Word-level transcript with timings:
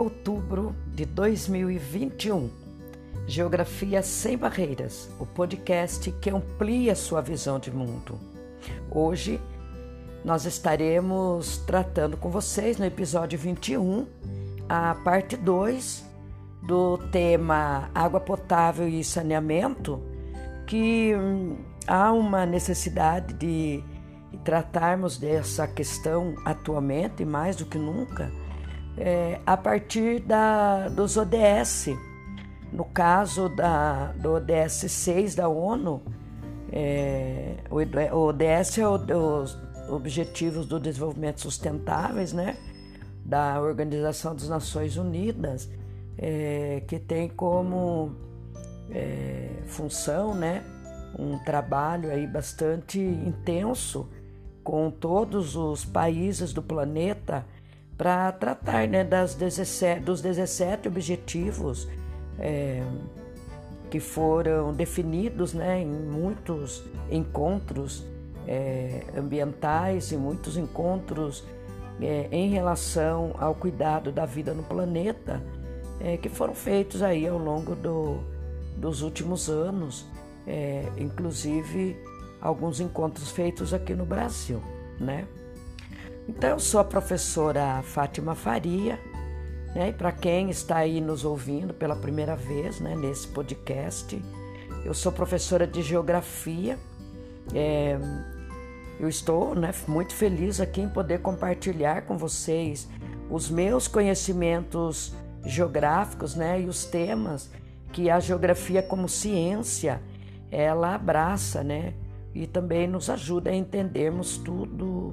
outubro 0.00 0.74
de 0.86 1.04
2021. 1.04 2.50
Geografia 3.26 4.02
Sem 4.02 4.36
Barreiras, 4.36 5.10
o 5.20 5.26
podcast 5.26 6.10
que 6.12 6.30
amplia 6.30 6.94
sua 6.94 7.20
visão 7.20 7.58
de 7.58 7.70
mundo. 7.70 8.18
Hoje 8.90 9.38
nós 10.24 10.46
estaremos 10.46 11.58
tratando 11.58 12.16
com 12.16 12.30
vocês 12.30 12.78
no 12.78 12.86
episódio 12.86 13.38
21, 13.38 14.06
a 14.66 14.94
parte 15.04 15.36
2 15.36 16.02
do 16.62 16.96
tema 17.12 17.90
água 17.94 18.20
potável 18.20 18.88
e 18.88 19.04
saneamento, 19.04 20.00
que 20.66 21.14
hum, 21.14 21.58
há 21.86 22.10
uma 22.10 22.46
necessidade 22.46 23.34
de 23.34 23.84
tratarmos 24.44 25.18
dessa 25.18 25.68
questão 25.68 26.34
atualmente, 26.46 27.22
mais 27.22 27.54
do 27.54 27.66
que 27.66 27.76
nunca, 27.76 28.32
é, 28.96 29.40
a 29.46 29.56
partir 29.56 30.20
da, 30.20 30.88
dos 30.88 31.16
ODS. 31.16 31.88
No 32.72 32.84
caso 32.84 33.48
da, 33.48 34.12
do 34.12 34.34
ODS 34.34 34.90
6 34.92 35.34
da 35.34 35.48
ONU, 35.48 36.02
é, 36.72 37.56
o 37.70 38.16
ODS 38.16 38.78
é 38.78 38.86
o, 38.86 38.94
os 38.94 39.58
Objetivos 39.88 40.66
do 40.66 40.78
Desenvolvimento 40.78 41.40
Sustentáveis, 41.40 42.32
né? 42.32 42.56
da 43.24 43.60
Organização 43.60 44.34
das 44.34 44.48
Nações 44.48 44.96
Unidas, 44.96 45.68
é, 46.18 46.82
que 46.86 46.98
tem 46.98 47.28
como 47.28 48.12
é, 48.90 49.62
função 49.66 50.34
né, 50.34 50.64
um 51.18 51.38
trabalho 51.38 52.10
aí 52.10 52.26
bastante 52.26 52.98
intenso 52.98 54.08
com 54.64 54.90
todos 54.90 55.56
os 55.56 55.84
países 55.84 56.52
do 56.52 56.62
planeta 56.62 57.46
para 58.00 58.32
tratar 58.32 58.88
né, 58.88 59.04
das 59.04 59.34
17, 59.34 60.00
dos 60.00 60.22
17 60.22 60.88
objetivos 60.88 61.86
é, 62.38 62.82
que 63.90 64.00
foram 64.00 64.72
definidos 64.72 65.52
né, 65.52 65.82
em 65.82 65.86
muitos 65.86 66.82
encontros 67.10 68.02
é, 68.48 69.02
ambientais 69.14 70.12
e 70.12 70.16
muitos 70.16 70.56
encontros 70.56 71.44
é, 72.00 72.26
em 72.32 72.48
relação 72.48 73.34
ao 73.38 73.54
cuidado 73.54 74.10
da 74.10 74.24
vida 74.24 74.54
no 74.54 74.62
planeta 74.62 75.42
é, 76.00 76.16
que 76.16 76.30
foram 76.30 76.54
feitos 76.54 77.02
aí 77.02 77.28
ao 77.28 77.36
longo 77.36 77.74
do, 77.74 78.20
dos 78.78 79.02
últimos 79.02 79.50
anos, 79.50 80.06
é, 80.46 80.86
inclusive 80.96 82.02
alguns 82.40 82.80
encontros 82.80 83.30
feitos 83.30 83.74
aqui 83.74 83.94
no 83.94 84.06
Brasil, 84.06 84.62
né? 84.98 85.26
Então, 86.28 86.50
eu 86.50 86.58
sou 86.60 86.80
a 86.80 86.84
professora 86.84 87.82
Fátima 87.82 88.34
Faria, 88.34 88.98
né? 89.74 89.90
E 89.90 89.92
para 89.92 90.12
quem 90.12 90.50
está 90.50 90.76
aí 90.76 91.00
nos 91.00 91.24
ouvindo 91.24 91.72
pela 91.72 91.96
primeira 91.96 92.36
vez, 92.36 92.80
né, 92.80 92.94
nesse 92.94 93.28
podcast, 93.28 94.20
eu 94.84 94.94
sou 94.94 95.12
professora 95.12 95.66
de 95.66 95.82
Geografia. 95.82 96.78
É, 97.54 97.98
eu 98.98 99.08
estou 99.08 99.54
né, 99.54 99.72
muito 99.88 100.14
feliz 100.14 100.60
aqui 100.60 100.80
em 100.80 100.88
poder 100.88 101.20
compartilhar 101.20 102.02
com 102.02 102.16
vocês 102.16 102.88
os 103.30 103.48
meus 103.48 103.88
conhecimentos 103.88 105.14
geográficos 105.44 106.34
né, 106.34 106.60
e 106.60 106.66
os 106.66 106.84
temas 106.84 107.50
que 107.92 108.10
a 108.10 108.20
geografia 108.20 108.82
como 108.82 109.08
ciência 109.08 110.00
ela 110.50 110.94
abraça, 110.94 111.62
né? 111.62 111.94
E 112.34 112.46
também 112.46 112.86
nos 112.86 113.08
ajuda 113.08 113.50
a 113.50 113.54
entendermos 113.54 114.36
tudo 114.36 115.12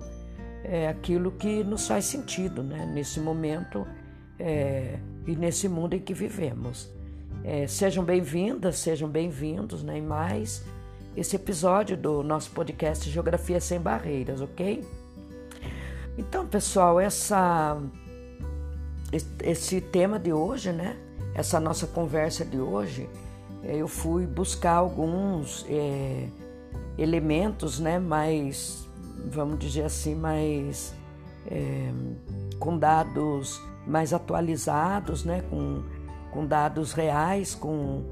é, 0.67 0.87
aquilo 0.87 1.31
que 1.31 1.63
nos 1.63 1.87
faz 1.87 2.05
sentido 2.05 2.61
né? 2.61 2.85
nesse 2.85 3.19
momento 3.19 3.87
é, 4.37 4.99
e 5.25 5.35
nesse 5.35 5.67
mundo 5.69 5.93
em 5.93 5.99
que 5.99 6.13
vivemos. 6.13 6.89
É, 7.43 7.65
sejam 7.65 8.03
bem-vindas, 8.03 8.77
sejam 8.77 9.07
bem-vindos 9.07 9.81
né? 9.81 10.01
mais 10.01 10.63
esse 11.15 11.35
episódio 11.35 11.95
do 11.95 12.21
nosso 12.21 12.51
podcast 12.51 13.09
Geografia 13.09 13.59
Sem 13.59 13.79
Barreiras, 13.79 14.41
ok? 14.41 14.85
Então, 16.17 16.45
pessoal, 16.45 16.99
essa, 16.99 17.77
esse 19.43 19.81
tema 19.81 20.19
de 20.19 20.33
hoje, 20.33 20.71
né? 20.71 20.97
Essa 21.33 21.59
nossa 21.59 21.87
conversa 21.87 22.43
de 22.43 22.59
hoje, 22.59 23.09
é, 23.63 23.77
eu 23.77 23.87
fui 23.87 24.25
buscar 24.25 24.73
alguns 24.73 25.65
é, 25.69 26.27
elementos, 26.97 27.79
né? 27.79 27.97
Mais 27.99 28.86
vamos 29.25 29.59
dizer 29.59 29.83
assim, 29.83 30.15
mais 30.15 30.93
é, 31.47 31.91
com 32.59 32.77
dados 32.77 33.61
mais 33.87 34.13
atualizados, 34.13 35.23
né, 35.23 35.41
com, 35.49 35.81
com 36.31 36.45
dados 36.45 36.91
reais, 36.91 37.55
com, 37.55 38.03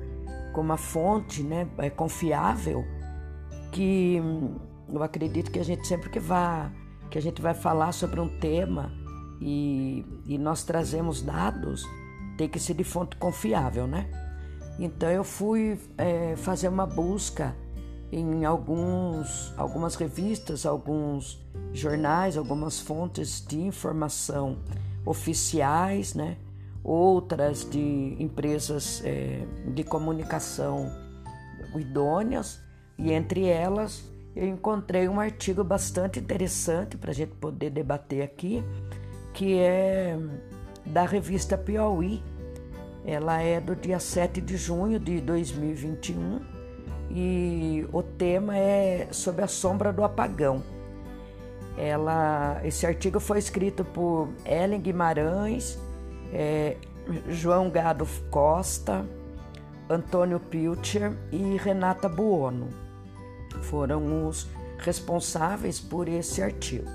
com 0.54 0.62
uma 0.62 0.78
fonte 0.78 1.44
né, 1.44 1.68
é, 1.78 1.90
confiável, 1.90 2.86
que 3.72 4.22
eu 4.88 5.04
acredito 5.04 5.52
que 5.52 5.60
a 5.60 5.66
gente 5.66 5.86
sempre 5.86 6.10
que 6.10 6.20
vá, 6.20 6.72
que 7.12 7.18
a 7.18 7.22
gente 7.22 7.42
vai 7.42 7.54
falar 7.54 7.92
sobre 7.92 8.22
um 8.22 8.40
tema 8.40 8.92
e, 9.42 10.06
e 10.26 10.38
nós 10.38 10.64
trazemos 10.64 11.22
dados, 11.22 11.84
tem 12.38 12.48
que 12.48 12.58
ser 12.58 12.74
de 12.74 12.84
fonte 12.84 13.18
confiável, 13.18 13.86
né? 13.86 14.10
Então 14.80 15.10
eu 15.10 15.24
fui 15.24 15.80
é, 15.98 16.36
fazer 16.36 16.68
uma 16.68 16.86
busca 16.86 17.56
em 18.12 18.46
alguns, 18.46 19.54
algumas 19.58 19.96
revistas, 19.96 20.66
alguns 20.66 21.44
jornais, 21.74 22.38
algumas 22.38 22.80
fontes 22.80 23.46
de 23.46 23.60
informação 23.62 24.58
oficiais, 25.06 26.14
né? 26.14 26.38
outras 26.84 27.68
de 27.68 28.16
empresas 28.20 29.02
é, 29.04 29.44
de 29.74 29.84
comunicação 29.84 30.92
idôneas, 31.76 32.62
e 32.98 33.12
entre 33.12 33.48
elas 33.48 34.08
eu 34.36 34.48
encontrei 34.48 35.08
um 35.10 35.20
artigo 35.20 35.64
bastante 35.64 36.20
interessante 36.20 36.98
para 36.98 37.12
a 37.12 37.14
gente 37.14 37.32
poder 37.36 37.70
debater 37.70 38.22
aqui, 38.22 38.64
que 39.34 39.58
é 39.58 40.18
da 40.86 41.06
revista 41.06 41.58
Piauí. 41.58 42.22
Ela 43.06 43.42
é 43.42 43.62
do 43.62 43.76
dia 43.76 44.00
7 44.00 44.42
de 44.42 44.58
junho 44.58 45.00
de 45.00 45.22
2021 45.22 46.55
e 47.10 47.88
o 47.92 48.02
tema 48.02 48.58
é 48.58 49.08
sobre 49.12 49.44
a 49.44 49.48
sombra 49.48 49.94
do 49.94 50.04
apagão. 50.04 50.64
Ela, 51.78 52.62
esse 52.64 52.86
artigo 52.86 53.20
foi 53.20 53.38
escrito 53.38 53.84
por 53.84 54.30
Ellen 54.46 54.82
Guimarães, 54.82 55.78
é, 56.34 56.78
João 57.30 57.70
Gado 57.70 58.08
Costa, 58.30 59.06
Antônio 59.90 60.40
Pilcher 60.40 61.14
e 61.32 61.58
Renata 61.58 62.10
Buono. 62.10 62.70
Foram 63.64 64.28
os 64.28 64.48
responsáveis 64.80 65.80
por 65.80 66.08
esse 66.08 66.42
artigo. 66.42 66.90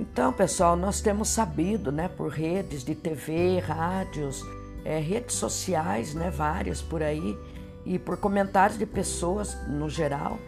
Então, 0.00 0.32
pessoal, 0.32 0.76
nós 0.76 1.00
temos 1.00 1.28
sabido, 1.28 1.90
né, 1.90 2.08
por 2.08 2.30
redes 2.30 2.84
de 2.84 2.94
TV, 2.94 3.58
rádios, 3.58 4.44
é, 4.84 4.98
redes 5.00 5.34
sociais, 5.34 6.14
né, 6.14 6.30
várias 6.30 6.80
por 6.80 7.02
aí, 7.02 7.36
e 7.84 7.98
por 7.98 8.16
comentários 8.16 8.78
de 8.78 8.86
pessoas 8.86 9.56
no 9.68 9.88
geral 9.88 10.38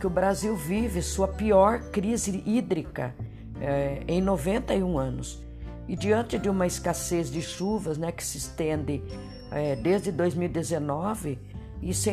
que 0.00 0.06
o 0.06 0.10
Brasil 0.10 0.54
vive 0.54 1.00
sua 1.00 1.28
pior 1.28 1.90
crise 1.90 2.42
hídrica 2.44 3.14
é, 3.60 4.02
em 4.06 4.20
91 4.20 4.98
anos. 4.98 5.42
E 5.88 5.96
diante 5.96 6.38
de 6.38 6.48
uma 6.48 6.66
escassez 6.66 7.30
de 7.30 7.40
chuvas 7.40 7.96
né, 7.96 8.10
que 8.12 8.24
se 8.24 8.38
estende 8.38 9.02
é, 9.50 9.76
desde 9.76 10.10
2019 10.10 11.38
e 11.80 11.94
se 11.94 12.10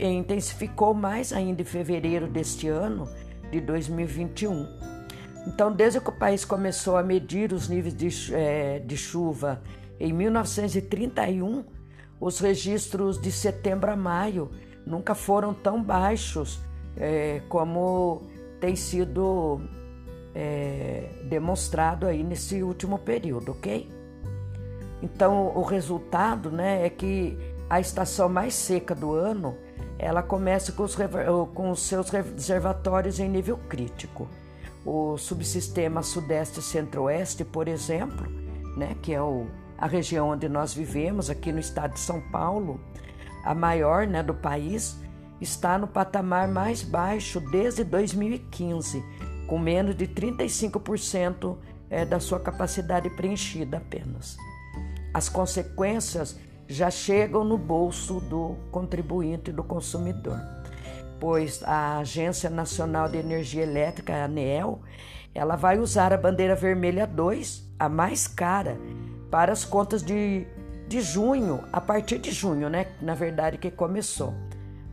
intensificou 0.00 0.92
mais 0.92 1.32
ainda 1.32 1.62
em 1.62 1.64
fevereiro 1.64 2.26
deste 2.26 2.68
ano, 2.68 3.08
de 3.50 3.60
2021. 3.60 4.66
Então, 5.46 5.72
desde 5.72 6.00
que 6.00 6.08
o 6.08 6.12
país 6.12 6.44
começou 6.44 6.96
a 6.96 7.02
medir 7.02 7.52
os 7.52 7.68
níveis 7.68 7.94
de, 7.94 8.34
é, 8.34 8.78
de 8.80 8.96
chuva 8.96 9.62
em 10.00 10.12
1931, 10.12 11.64
os 12.20 12.38
registros 12.38 13.20
de 13.20 13.30
setembro 13.30 13.90
a 13.90 13.96
maio 13.96 14.50
nunca 14.86 15.14
foram 15.14 15.52
tão 15.52 15.82
baixos 15.82 16.60
é, 16.96 17.42
como 17.48 18.22
tem 18.60 18.76
sido 18.76 19.60
é, 20.34 21.10
demonstrado 21.24 22.06
aí 22.06 22.22
nesse 22.22 22.62
último 22.62 22.98
período, 22.98 23.52
ok? 23.52 23.90
Então 25.02 25.52
o 25.54 25.62
resultado, 25.62 26.50
né, 26.50 26.86
é 26.86 26.90
que 26.90 27.36
a 27.68 27.80
estação 27.80 28.28
mais 28.28 28.54
seca 28.54 28.94
do 28.94 29.12
ano 29.12 29.56
ela 29.98 30.22
começa 30.22 30.72
com 30.72 30.82
os, 30.82 30.96
com 31.54 31.70
os 31.70 31.80
seus 31.80 32.10
reservatórios 32.10 33.20
em 33.20 33.28
nível 33.28 33.58
crítico. 33.68 34.28
O 34.84 35.16
subsistema 35.16 36.02
Sudeste 36.02 36.60
Centro-Oeste, 36.60 37.44
por 37.44 37.68
exemplo, 37.68 38.26
né, 38.76 38.96
que 39.00 39.14
é 39.14 39.22
o 39.22 39.46
a 39.78 39.86
região 39.86 40.30
onde 40.30 40.48
nós 40.48 40.72
vivemos, 40.72 41.30
aqui 41.30 41.52
no 41.52 41.58
estado 41.58 41.94
de 41.94 42.00
São 42.00 42.20
Paulo, 42.30 42.80
a 43.44 43.54
maior 43.54 44.06
né, 44.06 44.22
do 44.22 44.34
país, 44.34 44.98
está 45.40 45.76
no 45.76 45.86
patamar 45.86 46.48
mais 46.48 46.82
baixo 46.82 47.40
desde 47.40 47.84
2015, 47.84 49.04
com 49.46 49.58
menos 49.58 49.94
de 49.94 50.06
35% 50.06 51.56
é, 51.90 52.04
da 52.04 52.18
sua 52.18 52.40
capacidade 52.40 53.10
preenchida 53.10 53.76
apenas. 53.76 54.36
as 55.12 55.28
consequências 55.28 56.38
já 56.66 56.90
chegam 56.90 57.44
no 57.44 57.56
bolso 57.58 58.20
do 58.20 58.56
contribuinte 58.70 59.50
e 59.50 59.52
do 59.52 59.62
consumidor, 59.62 60.40
pois 61.20 61.62
a 61.62 61.98
Agência 61.98 62.48
Nacional 62.50 63.08
de 63.08 63.18
Energia 63.18 63.62
Elétrica, 63.62 64.14
a 64.14 64.24
ANEEL, 64.24 64.80
ela 65.34 65.56
vai 65.56 65.78
usar 65.78 66.12
a 66.12 66.16
bandeira 66.16 66.54
vermelha 66.54 67.06
2, 67.06 67.74
a 67.78 67.88
mais 67.88 68.26
cara, 68.26 68.78
para 69.34 69.52
as 69.52 69.64
contas 69.64 70.00
de, 70.00 70.46
de 70.86 71.00
junho, 71.00 71.64
a 71.72 71.80
partir 71.80 72.18
de 72.18 72.30
junho, 72.30 72.68
né? 72.68 72.86
Na 73.02 73.16
verdade, 73.16 73.58
que 73.58 73.68
começou 73.68 74.32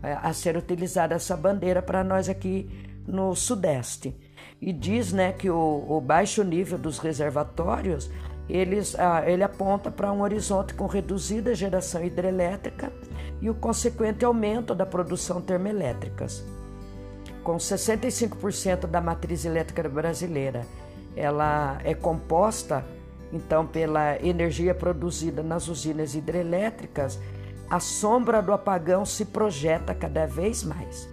é, 0.02 0.14
a 0.14 0.34
ser 0.34 0.58
utilizada 0.58 1.14
essa 1.14 1.38
bandeira 1.38 1.80
para 1.80 2.04
nós 2.04 2.28
aqui 2.28 2.68
no 3.06 3.36
Sudeste. 3.36 4.20
E 4.60 4.74
diz 4.74 5.14
né, 5.14 5.32
que 5.32 5.48
o, 5.48 5.86
o 5.88 6.02
baixo 6.02 6.44
nível 6.44 6.80
dos 6.80 6.98
reservatórios 6.98 8.10
eles, 8.50 8.98
ah, 8.98 9.22
ele 9.30 9.44
aponta 9.44 9.92
para 9.92 10.12
um 10.12 10.22
horizonte 10.22 10.74
com 10.74 10.88
reduzida 10.88 11.54
geração 11.54 12.04
hidrelétrica 12.04 12.92
e 13.44 13.48
o 13.48 13.54
consequente 13.54 14.26
aumento 14.26 14.74
da 14.74 14.88
produção 14.88 15.40
termoelétricas. 15.40 16.44
Com 17.44 17.58
65% 17.58 18.88
da 18.88 19.02
matriz 19.02 19.46
elétrica 19.46 19.88
brasileira, 19.88 20.66
ela 21.16 21.78
é 21.84 21.94
composta 21.94 22.84
então 23.32 23.66
pela 23.66 24.22
energia 24.24 24.74
produzida 24.74 25.42
nas 25.42 25.68
usinas 25.68 26.16
hidrelétricas, 26.16 27.20
a 27.70 27.80
sombra 27.80 28.42
do 28.42 28.52
apagão 28.52 29.06
se 29.06 29.26
projeta 29.26 29.96
cada 29.96 30.26
vez 30.26 30.64
mais. 30.64 31.10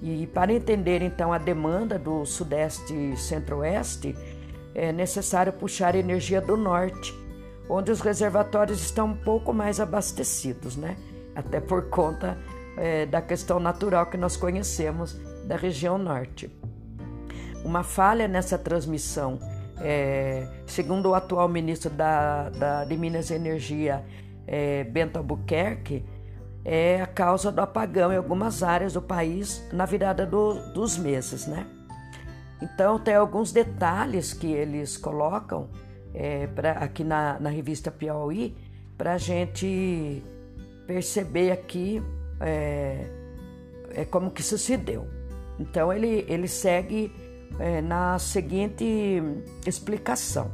E 0.00 0.26
para 0.26 0.52
entender 0.52 1.02
então 1.02 1.32
a 1.32 1.38
demanda 1.38 1.98
do 1.98 2.24
Sudeste 2.24 2.92
e 2.92 3.16
Centro-Oeste, 3.16 4.16
é 4.74 4.90
necessário 4.90 5.52
puxar 5.52 5.94
energia 5.94 6.40
do 6.40 6.56
norte, 6.56 7.14
onde 7.68 7.90
os 7.90 8.00
reservatórios 8.00 8.80
estão 8.80 9.08
um 9.08 9.14
pouco 9.14 9.52
mais 9.52 9.78
abastecidos, 9.78 10.76
né? 10.76 10.96
Até 11.36 11.60
por 11.60 11.88
conta 11.88 12.36
é, 12.76 13.06
da 13.06 13.20
questão 13.20 13.60
natural 13.60 14.06
que 14.06 14.16
nós 14.16 14.36
conhecemos 14.36 15.14
da 15.46 15.56
região 15.56 15.98
norte. 15.98 16.50
Uma 17.64 17.84
falha 17.84 18.26
nessa 18.26 18.58
transmissão, 18.58 19.38
é, 19.82 20.46
segundo 20.66 21.10
o 21.10 21.14
atual 21.14 21.48
ministro 21.48 21.90
da, 21.90 22.48
da, 22.50 22.84
de 22.84 22.96
Minas 22.96 23.30
e 23.30 23.34
Energia, 23.34 24.04
é, 24.46 24.84
Bento 24.84 25.16
Albuquerque, 25.16 26.04
é 26.64 27.02
a 27.02 27.06
causa 27.06 27.50
do 27.50 27.60
apagão 27.60 28.12
em 28.12 28.16
algumas 28.16 28.62
áreas 28.62 28.92
do 28.92 29.02
país 29.02 29.66
na 29.72 29.84
virada 29.84 30.24
do, 30.24 30.54
dos 30.72 30.96
meses, 30.96 31.46
né? 31.46 31.66
Então, 32.60 32.98
tem 32.98 33.14
alguns 33.16 33.50
detalhes 33.50 34.32
que 34.32 34.46
eles 34.46 34.96
colocam 34.96 35.68
é, 36.14 36.46
pra, 36.46 36.72
aqui 36.72 37.02
na, 37.02 37.40
na 37.40 37.50
revista 37.50 37.90
Piauí 37.90 38.56
para 38.96 39.14
a 39.14 39.18
gente 39.18 40.22
perceber 40.86 41.50
aqui 41.50 42.00
é, 42.40 43.06
é, 43.94 44.04
como 44.04 44.30
que 44.30 44.42
isso 44.42 44.56
se 44.56 44.76
deu. 44.76 45.08
Então, 45.58 45.92
ele, 45.92 46.24
ele 46.28 46.46
segue 46.46 47.12
é, 47.58 47.80
na 47.80 48.18
seguinte 48.18 49.22
explicação. 49.66 50.50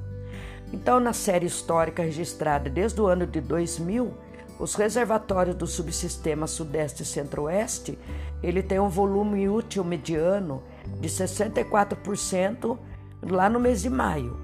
Então, 0.72 1.00
na 1.00 1.12
série 1.12 1.46
histórica 1.46 2.02
registrada 2.02 2.68
desde 2.68 3.00
o 3.00 3.06
ano 3.06 3.26
de 3.26 3.40
2000, 3.40 4.12
os 4.58 4.74
reservatórios 4.74 5.54
do 5.54 5.66
subsistema 5.66 6.46
Sudeste 6.46 7.02
e 7.02 7.06
Centro-Oeste, 7.06 7.98
ele 8.42 8.62
tem 8.62 8.80
um 8.80 8.88
volume 8.88 9.48
útil 9.48 9.84
mediano 9.84 10.62
de 11.00 11.08
64% 11.08 12.76
lá 13.22 13.48
no 13.48 13.60
mês 13.60 13.82
de 13.82 13.88
maio. 13.88 14.36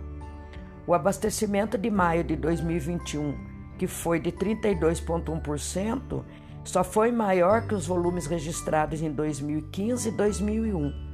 O 0.87 0.95
abastecimento 0.95 1.77
de 1.77 1.91
maio 1.91 2.23
de 2.23 2.37
2021, 2.37 3.35
que 3.77 3.87
foi 3.87 4.21
de 4.21 4.31
32,1%, 4.31 6.23
só 6.65 6.85
foi 6.85 7.11
maior 7.11 7.67
que 7.67 7.75
os 7.75 7.87
volumes 7.87 8.27
registrados 8.27 9.03
em 9.03 9.11
2015 9.11 10.09
e 10.09 10.13
2001, 10.13 11.14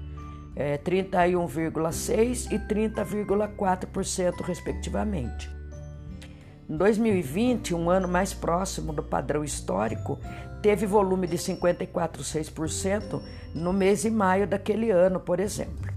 é, 0.54 0.78
31,6% 0.78 2.52
e 2.52 2.58
30,4%, 2.58 4.42
respectivamente. 4.42 5.50
Em 6.68 6.76
2020, 6.76 7.74
um 7.74 7.90
ano 7.90 8.06
mais 8.06 8.32
próximo 8.32 8.92
do 8.92 9.02
padrão 9.02 9.42
histórico, 9.42 10.18
teve 10.62 10.86
volume 10.86 11.26
de 11.26 11.36
54,6% 11.36 13.20
no 13.54 13.72
mês 13.72 14.02
de 14.02 14.10
maio 14.10 14.46
daquele 14.46 14.90
ano, 14.90 15.18
por 15.18 15.40
exemplo. 15.40 15.90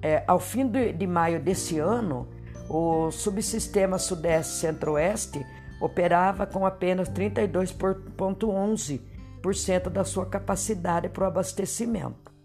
É, 0.00 0.22
ao 0.26 0.38
fim 0.38 0.68
de, 0.68 0.92
de 0.92 1.06
maio 1.06 1.40
desse 1.40 1.78
ano, 1.78 2.28
o 2.68 3.10
subsistema 3.10 3.98
Sudeste 3.98 4.52
Centro-Oeste 4.54 5.44
operava 5.80 6.46
com 6.46 6.64
apenas 6.64 7.10
32,11% 7.10 9.88
da 9.88 10.04
sua 10.04 10.26
capacidade 10.26 11.08
para 11.08 11.24
o 11.24 11.26
abastecimento. 11.26 12.35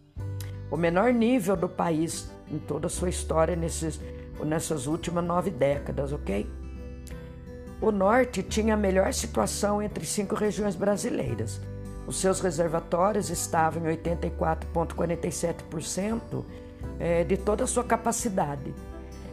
O 0.71 0.77
menor 0.77 1.11
nível 1.13 1.57
do 1.57 1.69
país 1.69 2.31
em 2.49 2.57
toda 2.57 2.87
a 2.87 2.89
sua 2.89 3.09
história 3.09 3.55
nesses, 3.55 3.99
nessas 4.43 4.87
últimas 4.87 5.23
nove 5.23 5.51
décadas, 5.51 6.11
ok? 6.13 6.49
O 7.81 7.91
norte 7.91 8.41
tinha 8.41 8.73
a 8.75 8.77
melhor 8.77 9.13
situação 9.13 9.81
entre 9.81 10.05
cinco 10.05 10.35
regiões 10.35 10.75
brasileiras. 10.75 11.59
Os 12.07 12.19
seus 12.19 12.39
reservatórios 12.39 13.29
estavam 13.29 13.89
em 13.89 13.97
84,47% 13.97 16.45
é, 16.99 17.23
de 17.23 17.37
toda 17.37 17.63
a 17.63 17.67
sua 17.67 17.83
capacidade. 17.83 18.71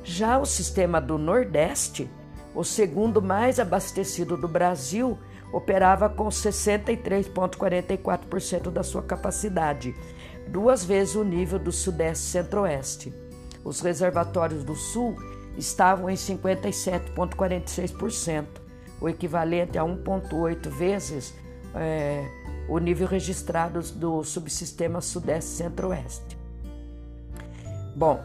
Já 0.02 0.38
o 0.38 0.46
sistema 0.46 0.98
do 1.00 1.16
Nordeste, 1.18 2.10
o 2.54 2.64
segundo 2.64 3.20
mais 3.20 3.60
abastecido 3.60 4.34
do 4.36 4.48
Brasil, 4.48 5.18
operava 5.52 6.08
com 6.08 6.28
63,44% 6.28 8.70
da 8.70 8.82
sua 8.82 9.02
capacidade, 9.02 9.94
duas 10.50 10.84
vezes 10.84 11.14
o 11.14 11.24
nível 11.24 11.58
do 11.58 11.72
Sudeste 11.72 12.24
Centro-Oeste. 12.24 13.12
Os 13.64 13.80
reservatórios 13.80 14.62
do 14.64 14.74
Sul 14.74 15.16
estavam 15.56 16.08
em 16.08 16.14
57,46%, 16.14 18.46
o 19.00 19.08
equivalente 19.08 19.78
a 19.78 19.82
1,8 19.82 20.68
vezes 20.68 21.34
é, 21.74 22.24
o 22.68 22.78
nível 22.78 23.06
registrado 23.06 23.80
do 23.92 24.24
subsistema 24.24 25.00
Sudeste 25.00 25.50
Centro-Oeste. 25.50 26.36
Bom, 27.94 28.20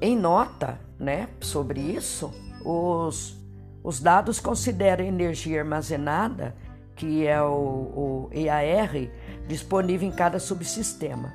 em 0.00 0.16
nota 0.16 0.78
né, 0.98 1.28
sobre 1.40 1.80
isso, 1.80 2.32
os, 2.64 3.36
os 3.82 4.00
dados 4.00 4.40
consideram 4.40 5.04
energia 5.04 5.60
armazenada, 5.60 6.54
que 6.96 7.26
é 7.26 7.40
o, 7.40 7.54
o 7.54 8.30
EAR, 8.32 9.08
disponível 9.46 10.08
em 10.08 10.12
cada 10.12 10.40
subsistema. 10.40 11.32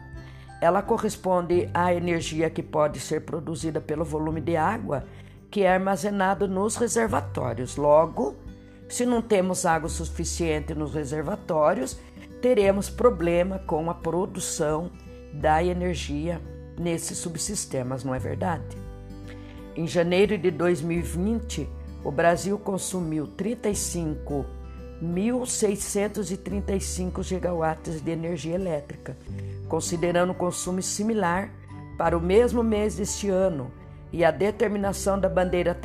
Ela 0.63 0.81
corresponde 0.81 1.69
à 1.73 1.93
energia 1.93 2.49
que 2.49 2.63
pode 2.63 2.97
ser 2.97 3.25
produzida 3.25 3.81
pelo 3.81 4.05
volume 4.05 4.39
de 4.39 4.55
água 4.55 5.03
que 5.51 5.63
é 5.63 5.73
armazenado 5.73 6.47
nos 6.47 6.77
reservatórios. 6.77 7.75
Logo, 7.75 8.37
se 8.87 9.05
não 9.05 9.21
temos 9.21 9.65
água 9.65 9.89
suficiente 9.89 10.73
nos 10.73 10.93
reservatórios, 10.93 11.99
teremos 12.41 12.89
problema 12.89 13.59
com 13.59 13.89
a 13.89 13.93
produção 13.93 14.89
da 15.33 15.61
energia 15.61 16.41
nesses 16.79 17.17
subsistemas, 17.17 18.05
não 18.05 18.15
é 18.15 18.19
verdade? 18.19 18.77
Em 19.75 19.85
janeiro 19.85 20.37
de 20.37 20.49
2020, 20.49 21.69
o 22.05 22.09
Brasil 22.09 22.57
consumiu 22.57 23.27
35.635 25.03 27.23
gigawatts 27.23 28.01
de 28.01 28.11
energia 28.11 28.55
elétrica, 28.55 29.17
considerando 29.67 30.31
um 30.31 30.35
consumo 30.35 30.81
similar 30.81 31.51
para 31.97 32.17
o 32.17 32.21
mesmo 32.21 32.63
mês 32.63 32.95
deste 32.95 33.29
ano 33.29 33.69
e 34.11 34.23
a 34.23 34.31
determinação 34.31 35.19
da 35.19 35.27
bandeira 35.27 35.77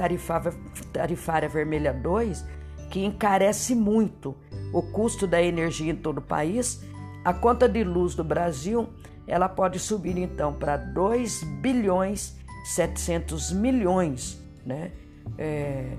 tarifária 0.92 1.48
vermelha 1.48 1.92
2, 1.92 2.44
que 2.90 3.04
encarece 3.04 3.74
muito 3.74 4.36
o 4.72 4.82
custo 4.82 5.26
da 5.26 5.42
energia 5.42 5.90
em 5.92 5.96
todo 5.96 6.18
o 6.18 6.22
país, 6.22 6.80
a 7.24 7.34
conta 7.34 7.68
de 7.68 7.82
luz 7.82 8.14
do 8.14 8.22
Brasil 8.22 8.88
ela 9.26 9.48
pode 9.48 9.78
subir 9.78 10.16
então 10.16 10.54
para 10.54 10.76
2 10.76 11.42
bilhões 11.60 12.38
700 12.68 13.52
milhões, 13.52 14.42
né? 14.64 14.92
É, 15.36 15.92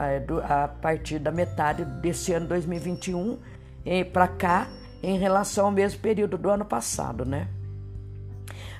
a, 0.00 0.68
partir 0.68 1.18
da 1.18 1.30
metade 1.30 1.84
desse 1.84 2.32
ano 2.32 2.46
2021 2.46 3.38
para 4.12 4.28
cá 4.28 4.68
em 5.02 5.18
relação 5.18 5.66
ao 5.66 5.72
mesmo 5.72 6.00
período 6.00 6.38
do 6.38 6.48
ano 6.48 6.64
passado, 6.64 7.24
né? 7.24 7.48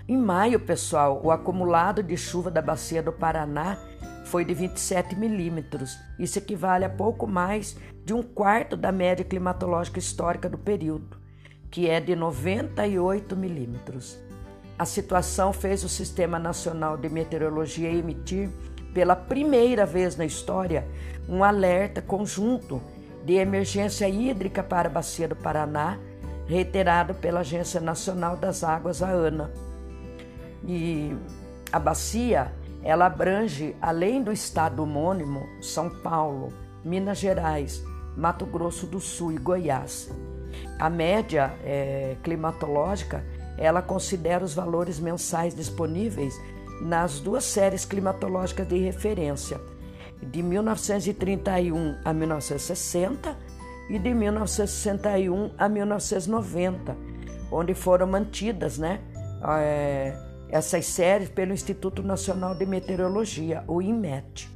Em 0.09 0.17
maio, 0.17 0.59
pessoal, 0.59 1.21
o 1.23 1.31
acumulado 1.31 2.03
de 2.03 2.17
chuva 2.17 2.50
da 2.50 2.61
bacia 2.61 3.03
do 3.03 3.12
Paraná 3.12 3.79
foi 4.25 4.45
de 4.45 4.55
27 4.55 5.15
milímetros. 5.17 5.99
Isso 6.19 6.39
equivale 6.39 6.85
a 6.85 6.91
pouco 6.91 7.27
mais 7.27 7.77
de 8.05 8.12
um 8.12 8.23
quarto 8.23 8.77
da 8.77 8.91
média 8.91 9.25
climatológica 9.25 9.99
histórica 9.99 10.49
do 10.49 10.59
período, 10.59 11.17
que 11.71 11.89
é 11.89 12.00
de 12.00 12.17
98 12.17 13.37
milímetros. 13.37 14.19
A 14.79 14.85
situação 14.85 15.53
fez 15.53 15.85
o 15.85 15.89
Sistema 15.89 16.39
Nacional 16.39 16.97
de 16.97 17.09
Meteorologia 17.09 17.91
emitir 17.93 18.49
pela 18.92 19.14
primeira 19.14 19.87
vez 19.87 20.16
na 20.16 20.25
história, 20.25 20.87
um 21.28 21.44
alerta 21.44 22.02
conjunto 22.02 22.80
de 23.25 23.35
emergência 23.35 24.09
hídrica 24.09 24.62
para 24.62 24.88
a 24.88 24.92
Bacia 24.92 25.28
do 25.28 25.37
Paraná, 25.37 25.99
reiterado 26.47 27.14
pela 27.14 27.40
Agência 27.40 27.80
Nacional 27.80 28.37
das 28.37 28.64
Águas, 28.64 29.02
a 29.02 29.11
ANA. 29.11 29.50
E 30.66 31.16
a 31.73 31.78
bacia, 31.78 32.52
ela 32.82 33.06
abrange, 33.06 33.76
além 33.80 34.23
do 34.23 34.32
estado 34.32 34.82
homônimo, 34.82 35.47
São 35.62 35.88
Paulo, 35.88 36.52
Minas 36.85 37.18
Gerais, 37.18 37.82
Mato 38.16 38.44
Grosso 38.44 38.87
do 38.87 38.99
Sul 38.99 39.32
e 39.32 39.38
Goiás. 39.38 40.11
A 40.78 40.90
média 40.90 41.54
é, 41.62 42.16
climatológica, 42.23 43.25
ela 43.56 43.82
considera 43.82 44.44
os 44.44 44.54
valores 44.54 44.99
mensais 44.99 45.54
disponíveis 45.54 46.35
nas 46.80 47.20
duas 47.20 47.44
séries 47.44 47.84
climatológicas 47.84 48.66
de 48.66 48.78
referência, 48.78 49.60
de 50.22 50.42
1931 50.42 51.96
a 52.04 52.12
1960 52.12 53.37
e 53.88 53.99
de 53.99 54.14
1961 54.14 55.50
a 55.58 55.68
1990, 55.68 56.96
onde 57.50 57.75
foram 57.75 58.06
mantidas 58.06 58.78
né, 58.78 59.00
é, 59.58 60.16
essas 60.49 60.87
séries 60.87 61.28
pelo 61.28 61.52
Instituto 61.52 62.02
Nacional 62.02 62.54
de 62.54 62.66
Meteorologia, 62.66 63.64
o 63.66 63.80
INMET. 63.80 64.49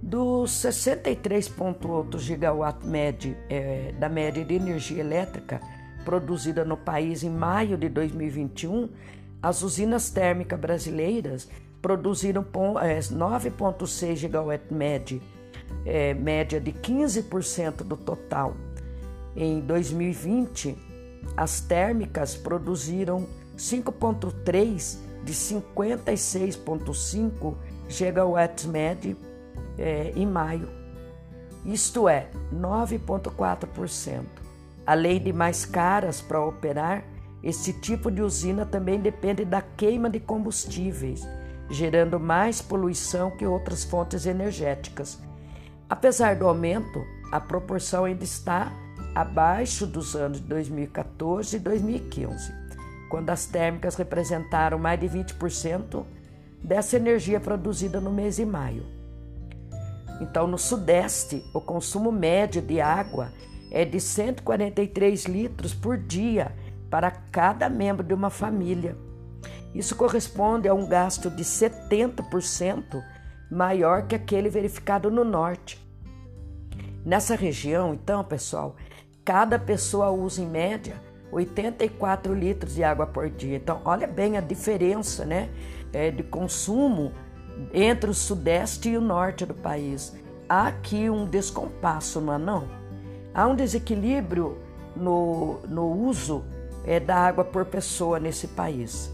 Dos 0.00 0.52
63,8 0.52 2.18
gigawatt 2.18 2.86
média, 2.86 3.36
é, 3.48 3.92
da 3.98 4.08
média 4.08 4.44
de 4.44 4.54
energia 4.54 5.00
elétrica 5.00 5.60
produzida 6.04 6.64
no 6.64 6.76
país 6.76 7.22
em 7.22 7.30
maio 7.30 7.76
de 7.76 7.88
2021, 7.88 8.88
as 9.42 9.62
usinas 9.62 10.10
térmicas 10.10 10.58
brasileiras 10.58 11.48
produziram 11.80 12.44
9,6 12.44 14.12
é, 14.12 14.16
gigawatt 14.16 14.72
média, 14.72 15.20
é, 15.84 16.14
média 16.14 16.58
de 16.60 16.72
15% 16.72 17.84
do 17.84 17.96
total. 17.96 18.56
Em 19.36 19.60
2020, 19.60 20.76
as 21.36 21.60
térmicas 21.60 22.34
produziram 22.34 23.28
5,3 23.56 24.98
de 25.22 25.32
56,5 25.32 27.54
gigawatts 27.88 28.66
média 28.66 29.16
é, 29.78 30.12
em 30.16 30.26
maio, 30.26 30.68
isto 31.64 32.08
é, 32.08 32.28
9,4%. 32.52 34.24
Além 34.86 35.20
de 35.20 35.32
mais 35.32 35.64
caras 35.64 36.20
para 36.20 36.40
operar, 36.40 37.04
esse 37.42 37.72
tipo 37.72 38.10
de 38.10 38.20
usina 38.20 38.66
também 38.66 39.00
depende 39.00 39.44
da 39.44 39.62
queima 39.62 40.10
de 40.10 40.18
combustíveis, 40.18 41.26
gerando 41.70 42.18
mais 42.18 42.60
poluição 42.60 43.30
que 43.30 43.46
outras 43.46 43.84
fontes 43.84 44.26
energéticas. 44.26 45.18
Apesar 45.88 46.36
do 46.36 46.46
aumento, 46.46 47.04
a 47.30 47.40
proporção 47.40 48.04
ainda 48.04 48.24
está 48.24 48.72
abaixo 49.14 49.86
dos 49.86 50.14
anos 50.14 50.40
de 50.40 50.46
2014 50.46 51.56
e 51.56 51.60
2015, 51.60 52.52
quando 53.08 53.30
as 53.30 53.46
térmicas 53.46 53.94
representaram 53.94 54.78
mais 54.78 54.98
de 54.98 55.08
20% 55.08 56.04
dessa 56.62 56.96
energia 56.96 57.38
produzida 57.38 58.00
no 58.00 58.10
mês 58.10 58.36
de 58.36 58.44
maio. 58.44 58.84
Então, 60.20 60.46
no 60.46 60.58
Sudeste, 60.58 61.44
o 61.54 61.60
consumo 61.60 62.10
médio 62.10 62.60
de 62.60 62.80
água 62.80 63.32
é 63.70 63.84
de 63.84 64.00
143 64.00 65.26
litros 65.26 65.74
por 65.74 65.96
dia 65.96 66.52
para 66.90 67.10
cada 67.10 67.68
membro 67.68 68.06
de 68.06 68.14
uma 68.14 68.30
família. 68.30 68.96
Isso 69.74 69.94
corresponde 69.94 70.68
a 70.68 70.74
um 70.74 70.86
gasto 70.86 71.30
de 71.30 71.44
70% 71.44 73.02
maior 73.50 74.06
que 74.06 74.14
aquele 74.14 74.48
verificado 74.48 75.10
no 75.10 75.24
norte. 75.24 75.84
Nessa 77.04 77.34
região, 77.34 77.94
então, 77.94 78.24
pessoal, 78.24 78.76
cada 79.24 79.58
pessoa 79.58 80.10
usa 80.10 80.42
em 80.42 80.46
média 80.46 80.96
84 81.30 82.34
litros 82.34 82.74
de 82.74 82.84
água 82.84 83.06
por 83.06 83.28
dia. 83.28 83.56
Então, 83.56 83.80
olha 83.84 84.06
bem 84.06 84.36
a 84.36 84.40
diferença 84.40 85.24
né, 85.24 85.50
é, 85.92 86.10
de 86.10 86.22
consumo 86.22 87.12
entre 87.72 88.10
o 88.10 88.14
sudeste 88.14 88.90
e 88.90 88.96
o 88.96 89.00
norte 89.00 89.44
do 89.44 89.54
país. 89.54 90.14
Há 90.48 90.68
aqui 90.68 91.10
um 91.10 91.26
descompasso, 91.26 92.20
não 92.20 92.34
é 92.34 92.38
não? 92.38 92.68
Há 93.34 93.46
um 93.46 93.54
desequilíbrio 93.54 94.58
no, 94.96 95.60
no 95.68 95.92
uso 95.92 96.44
é, 96.88 96.98
da 96.98 97.16
água 97.16 97.44
por 97.44 97.66
pessoa 97.66 98.18
nesse 98.18 98.48
país. 98.48 99.12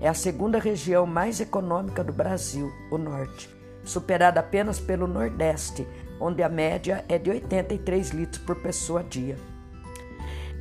É 0.00 0.08
a 0.08 0.14
segunda 0.14 0.58
região 0.58 1.06
mais 1.06 1.40
econômica 1.40 2.02
do 2.02 2.12
Brasil, 2.12 2.68
o 2.90 2.98
Norte, 2.98 3.48
superada 3.84 4.40
apenas 4.40 4.80
pelo 4.80 5.06
Nordeste, 5.06 5.86
onde 6.20 6.42
a 6.42 6.48
média 6.48 7.04
é 7.08 7.16
de 7.16 7.30
83 7.30 8.10
litros 8.10 8.42
por 8.42 8.56
pessoa 8.56 9.04
dia. 9.04 9.36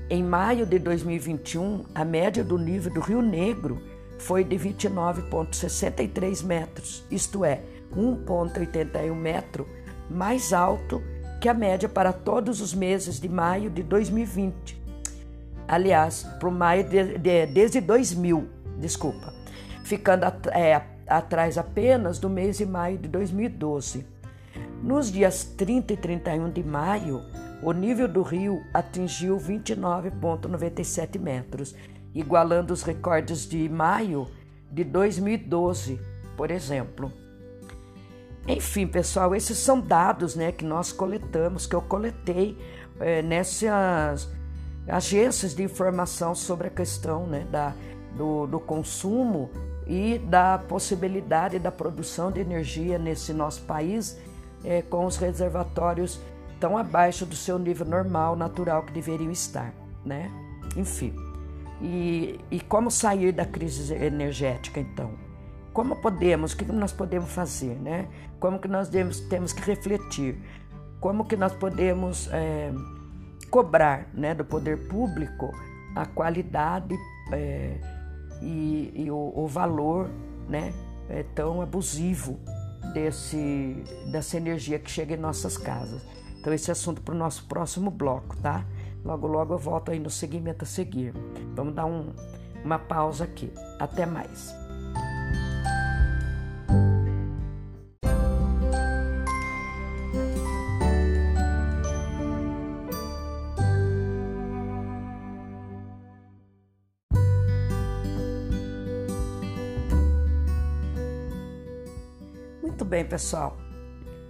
Em 0.07 0.23
maio 0.23 0.67
de 0.67 0.77
2021, 0.77 1.85
a 1.95 2.05
média 2.05 2.43
do 2.43 2.59
nível 2.59 2.93
do 2.93 2.99
Rio 2.99 3.23
Negro 3.23 3.81
foi 4.19 4.43
de 4.43 4.55
29,63 4.55 6.43
metros, 6.45 7.03
isto 7.09 7.43
é, 7.43 7.63
1,81 7.91 9.15
metro 9.15 9.67
mais 10.07 10.53
alto 10.53 11.01
que 11.41 11.49
a 11.49 11.53
média 11.53 11.89
para 11.89 12.13
todos 12.13 12.61
os 12.61 12.71
meses 12.73 13.19
de 13.19 13.27
maio 13.27 13.71
de 13.71 13.81
2020, 13.81 14.84
aliás, 15.67 16.23
para 16.39 16.49
maio 16.51 16.83
de, 16.83 17.17
de, 17.17 17.45
desde 17.47 17.81
2000, 17.81 18.47
desculpa, 18.77 19.33
ficando 19.83 20.25
at, 20.25 20.47
é, 20.47 20.81
atrás 21.07 21.57
apenas 21.57 22.19
do 22.19 22.29
mês 22.29 22.57
de 22.57 22.65
maio 22.65 22.97
de 22.97 23.07
2012. 23.07 24.05
Nos 24.81 25.11
dias 25.11 25.43
30 25.43 25.93
e 25.93 25.97
31 25.97 26.49
de 26.51 26.63
maio, 26.63 27.21
o 27.61 27.71
nível 27.71 28.07
do 28.07 28.21
rio 28.21 28.63
atingiu 28.73 29.37
29,97 29.37 31.19
metros, 31.19 31.75
igualando 32.13 32.73
os 32.73 32.83
recordes 32.83 33.47
de 33.47 33.67
maio 33.67 34.27
de 34.71 34.83
2012, 34.83 35.99
por 36.37 36.51
exemplo. 36.51 37.11
Enfim, 38.47 38.85
pessoal, 38.85 39.33
esses 39.33 39.57
são 39.57 39.81
dados 39.81 40.35
né, 40.35 40.51
que 40.51 40.63
nós 40.63 40.91
coletamos, 40.91 41.65
que 41.65 41.75
eu 41.75 41.81
coletei 41.81 42.55
é, 42.99 43.21
nessas 43.23 44.29
agências 44.87 45.53
de 45.53 45.63
informação 45.63 46.35
sobre 46.35 46.67
a 46.67 46.69
questão 46.69 47.25
né, 47.25 47.45
da, 47.51 47.73
do, 48.15 48.47
do 48.47 48.59
consumo 48.59 49.49
e 49.87 50.17
da 50.19 50.57
possibilidade 50.57 51.59
da 51.59 51.71
produção 51.71 52.31
de 52.31 52.39
energia 52.39 52.97
nesse 52.97 53.33
nosso 53.33 53.61
país 53.63 54.17
é, 54.63 54.81
com 54.81 55.05
os 55.05 55.17
reservatórios 55.17 56.19
tão 56.59 56.77
abaixo 56.77 57.25
do 57.25 57.35
seu 57.35 57.59
nível 57.59 57.85
normal, 57.85 58.35
natural 58.35 58.83
que 58.83 58.91
deveriam 58.91 59.31
estar, 59.31 59.73
né? 60.03 60.31
Enfim. 60.75 61.13
E, 61.81 62.39
e 62.49 62.59
como 62.61 62.89
sair 62.89 63.31
da 63.31 63.45
crise 63.45 63.93
energética, 63.93 64.79
então? 64.79 65.11
Como 65.73 65.97
podemos, 65.97 66.53
o 66.53 66.57
que 66.57 66.65
nós 66.71 66.93
podemos 66.93 67.29
fazer, 67.31 67.75
né? 67.75 68.07
Como 68.39 68.59
que 68.59 68.67
nós 68.67 68.87
temos, 68.87 69.19
temos 69.19 69.51
que 69.51 69.61
refletir? 69.61 70.37
Como 70.99 71.25
que 71.25 71.35
nós 71.35 71.53
podemos 71.53 72.29
é, 72.31 72.71
cobrar 73.55 74.09
né, 74.13 74.35
do 74.35 74.43
poder 74.43 74.77
público 74.89 75.49
a 75.95 76.05
qualidade 76.05 76.93
é, 77.31 77.79
e, 78.41 78.91
e 78.93 79.09
o, 79.09 79.31
o, 79.33 79.47
valor 79.47 80.09
né, 80.49 80.73
é, 81.07 81.23
tão 81.33 81.61
abusivo 81.61 82.37
desse, 82.93 83.81
dessa 84.11 84.35
energia 84.35 84.77
que 84.77 84.91
chega 84.91 85.13
em 85.13 85.17
nossas 85.17 85.57
casas. 85.57 86.05
Então, 86.37 86.51
esse 86.51 86.69
é 86.69 86.73
assunto 86.73 87.01
para 87.01 87.15
o 87.15 87.17
nosso 87.17 87.45
próximo 87.45 87.89
bloco, 87.89 88.35
tá? 88.41 88.65
Logo, 89.05 89.25
logo 89.25 89.53
eu 89.53 89.57
volto 89.57 89.89
aí 89.89 89.99
no 89.99 90.09
segmento 90.09 90.65
a 90.65 90.67
seguir. 90.67 91.13
Vamos 91.55 91.73
dar 91.73 91.85
um, 91.85 92.11
uma 92.61 92.77
pausa 92.77 93.23
aqui. 93.23 93.49
Até 93.79 94.05
mais. 94.05 94.64
Bem, 112.95 113.03
pessoal. 113.03 113.57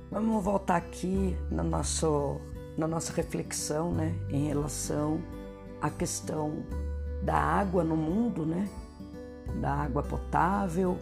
Vamos 0.09 0.43
voltar 0.43 0.77
aqui 0.77 1.37
no 1.51 1.61
nosso, 1.61 2.41
na 2.75 2.87
nossa 2.87 3.13
reflexão 3.13 3.91
né, 3.91 4.15
em 4.27 4.47
relação 4.47 5.21
à 5.79 5.87
questão 5.91 6.63
da 7.21 7.35
água 7.35 7.83
no 7.83 7.95
mundo, 7.95 8.43
né? 8.43 8.67
Da 9.61 9.71
água 9.71 10.01
potável, 10.01 10.97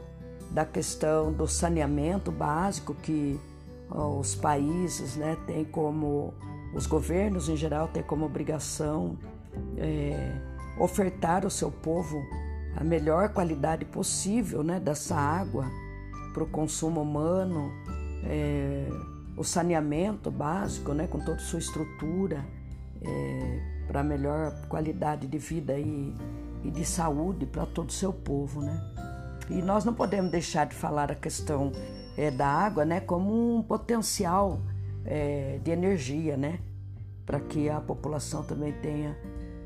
da 0.51 0.65
questão 0.65 1.31
do 1.31 1.47
saneamento 1.47 2.33
básico 2.33 2.93
que 2.95 3.39
os 3.89 4.35
países 4.35 5.15
né, 5.15 5.37
têm 5.47 5.63
como, 5.63 6.33
os 6.75 6.85
governos 6.85 7.47
em 7.47 7.55
geral 7.55 7.87
têm 7.87 8.03
como 8.03 8.25
obrigação 8.25 9.17
é, 9.77 10.35
ofertar 10.77 11.45
ao 11.45 11.49
seu 11.49 11.71
povo 11.71 12.21
a 12.75 12.83
melhor 12.83 13.29
qualidade 13.29 13.85
possível 13.85 14.63
né, 14.65 14.81
dessa 14.81 15.15
água 15.15 15.65
para 16.33 16.43
o 16.43 16.47
consumo 16.47 17.01
humano, 17.01 17.71
é, 18.25 18.89
o 19.37 19.43
saneamento 19.43 20.31
básico, 20.31 20.93
né, 20.93 21.07
com 21.07 21.19
toda 21.19 21.37
a 21.37 21.39
sua 21.39 21.59
estrutura, 21.59 22.43
é, 23.01 23.59
para 23.87 24.03
melhor 24.03 24.67
qualidade 24.67 25.27
de 25.27 25.37
vida 25.37 25.77
e, 25.77 26.15
e 26.63 26.71
de 26.71 26.85
saúde 26.85 27.45
para 27.45 27.65
todo 27.65 27.89
o 27.89 27.93
seu 27.93 28.11
povo. 28.11 28.61
Né? 28.61 28.81
E 29.49 29.61
nós 29.61 29.85
não 29.85 29.93
podemos 29.93 30.31
deixar 30.31 30.65
de 30.65 30.75
falar 30.75 31.11
a 31.11 31.15
questão 31.15 31.71
é, 32.17 32.31
da 32.31 32.47
água 32.47 32.85
né, 32.85 32.99
como 32.99 33.57
um 33.57 33.61
potencial 33.61 34.59
é, 35.05 35.59
de 35.63 35.71
energia, 35.71 36.37
né, 36.37 36.59
para 37.25 37.39
que 37.39 37.69
a 37.69 37.79
população 37.79 38.43
também 38.43 38.73
tenha 38.73 39.17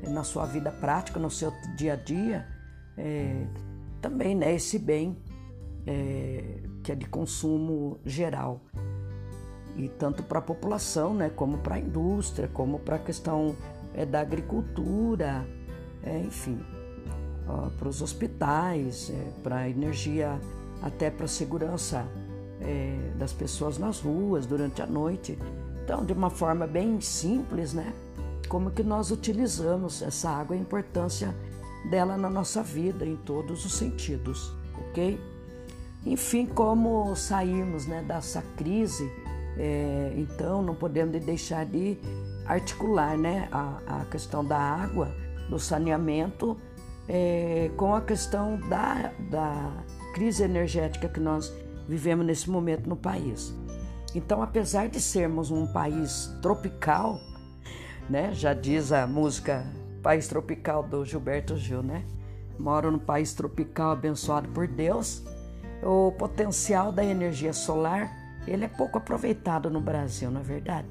é, 0.02 0.08
na 0.08 0.24
sua 0.24 0.46
vida 0.46 0.70
prática, 0.70 1.18
no 1.18 1.30
seu 1.30 1.52
dia 1.76 1.92
a 1.94 1.96
dia, 1.96 2.46
é, 2.96 3.46
também 4.00 4.34
né, 4.34 4.54
esse 4.54 4.78
bem 4.78 5.16
é, 5.86 6.60
que 6.82 6.92
é 6.92 6.94
de 6.94 7.06
consumo 7.06 7.98
geral. 8.04 8.60
E 9.76 9.88
tanto 9.88 10.22
para 10.22 10.40
a 10.40 10.42
população, 10.42 11.14
né, 11.14 11.30
como 11.30 11.58
para 11.58 11.76
a 11.76 11.78
indústria, 11.78 12.48
como 12.48 12.78
para 12.78 12.96
a 12.96 12.98
questão 12.98 13.54
é, 13.94 14.04
da 14.04 14.20
agricultura, 14.20 15.46
é, 16.02 16.18
enfim, 16.18 16.60
para 17.78 17.88
os 17.88 18.02
hospitais, 18.02 19.10
é, 19.10 19.40
para 19.42 19.56
a 19.58 19.68
energia, 19.68 20.38
até 20.82 21.10
para 21.10 21.24
a 21.24 21.28
segurança 21.28 22.06
é, 22.60 23.12
das 23.16 23.32
pessoas 23.32 23.78
nas 23.78 24.00
ruas 24.00 24.46
durante 24.46 24.82
a 24.82 24.86
noite. 24.86 25.38
Então, 25.84 26.04
de 26.04 26.12
uma 26.12 26.30
forma 26.30 26.66
bem 26.66 27.00
simples, 27.00 27.72
né? 27.72 27.92
Como 28.48 28.70
que 28.70 28.82
nós 28.82 29.10
utilizamos 29.10 30.02
essa 30.02 30.30
água, 30.30 30.56
a 30.56 30.58
importância 30.58 31.34
dela 31.90 32.16
na 32.16 32.28
nossa 32.28 32.62
vida 32.62 33.06
em 33.06 33.16
todos 33.16 33.64
os 33.64 33.72
sentidos, 33.72 34.52
ok? 34.90 35.18
Enfim, 36.08 36.46
como 36.46 37.14
sairmos 37.14 37.86
né, 37.86 38.02
dessa 38.02 38.42
crise, 38.56 39.12
é, 39.58 40.14
então 40.16 40.62
não 40.62 40.74
podemos 40.74 41.22
deixar 41.22 41.66
de 41.66 41.98
articular 42.46 43.18
né, 43.18 43.46
a, 43.52 44.00
a 44.00 44.04
questão 44.06 44.42
da 44.42 44.58
água, 44.58 45.14
do 45.50 45.58
saneamento, 45.58 46.56
é, 47.06 47.70
com 47.76 47.94
a 47.94 48.00
questão 48.00 48.58
da, 48.70 49.12
da 49.30 49.84
crise 50.14 50.42
energética 50.42 51.10
que 51.10 51.20
nós 51.20 51.52
vivemos 51.86 52.24
nesse 52.24 52.48
momento 52.48 52.88
no 52.88 52.96
país. 52.96 53.54
Então, 54.14 54.42
apesar 54.42 54.88
de 54.88 55.02
sermos 55.02 55.50
um 55.50 55.66
país 55.66 56.34
tropical, 56.40 57.20
né, 58.08 58.32
já 58.32 58.54
diz 58.54 58.92
a 58.92 59.06
música 59.06 59.66
País 60.02 60.26
Tropical 60.26 60.82
do 60.82 61.04
Gilberto 61.04 61.54
Gil, 61.54 61.82
né? 61.82 62.02
Moro 62.58 62.90
no 62.90 62.98
país 62.98 63.34
tropical 63.34 63.90
abençoado 63.90 64.48
por 64.48 64.66
Deus. 64.66 65.22
O 65.82 66.12
potencial 66.12 66.90
da 66.90 67.04
energia 67.04 67.52
solar, 67.52 68.10
ele 68.46 68.64
é 68.64 68.68
pouco 68.68 68.98
aproveitado 68.98 69.70
no 69.70 69.80
Brasil, 69.80 70.30
na 70.30 70.40
é 70.40 70.42
verdade. 70.42 70.88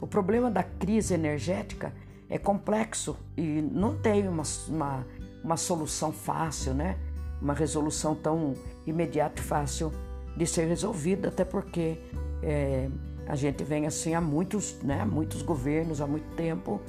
O 0.00 0.06
problema 0.06 0.50
da 0.50 0.62
crise 0.62 1.14
energética 1.14 1.92
é 2.28 2.38
complexo 2.38 3.16
e 3.36 3.62
não 3.62 3.96
tem 3.96 4.28
uma, 4.28 4.42
uma, 4.68 5.06
uma 5.42 5.56
solução 5.56 6.12
fácil, 6.12 6.74
né? 6.74 6.96
Uma 7.40 7.54
resolução 7.54 8.14
tão 8.14 8.54
imediata 8.86 9.40
e 9.40 9.44
fácil 9.44 9.92
de 10.36 10.46
ser 10.46 10.66
resolvida, 10.66 11.28
até 11.28 11.44
porque 11.44 11.98
é, 12.42 12.88
a 13.26 13.34
gente 13.34 13.64
vem 13.64 13.86
assim 13.86 14.14
há 14.14 14.20
muitos, 14.20 14.76
né, 14.82 15.04
muitos 15.04 15.42
governos, 15.42 16.00
há 16.00 16.06
muito 16.06 16.28
tempo, 16.36 16.80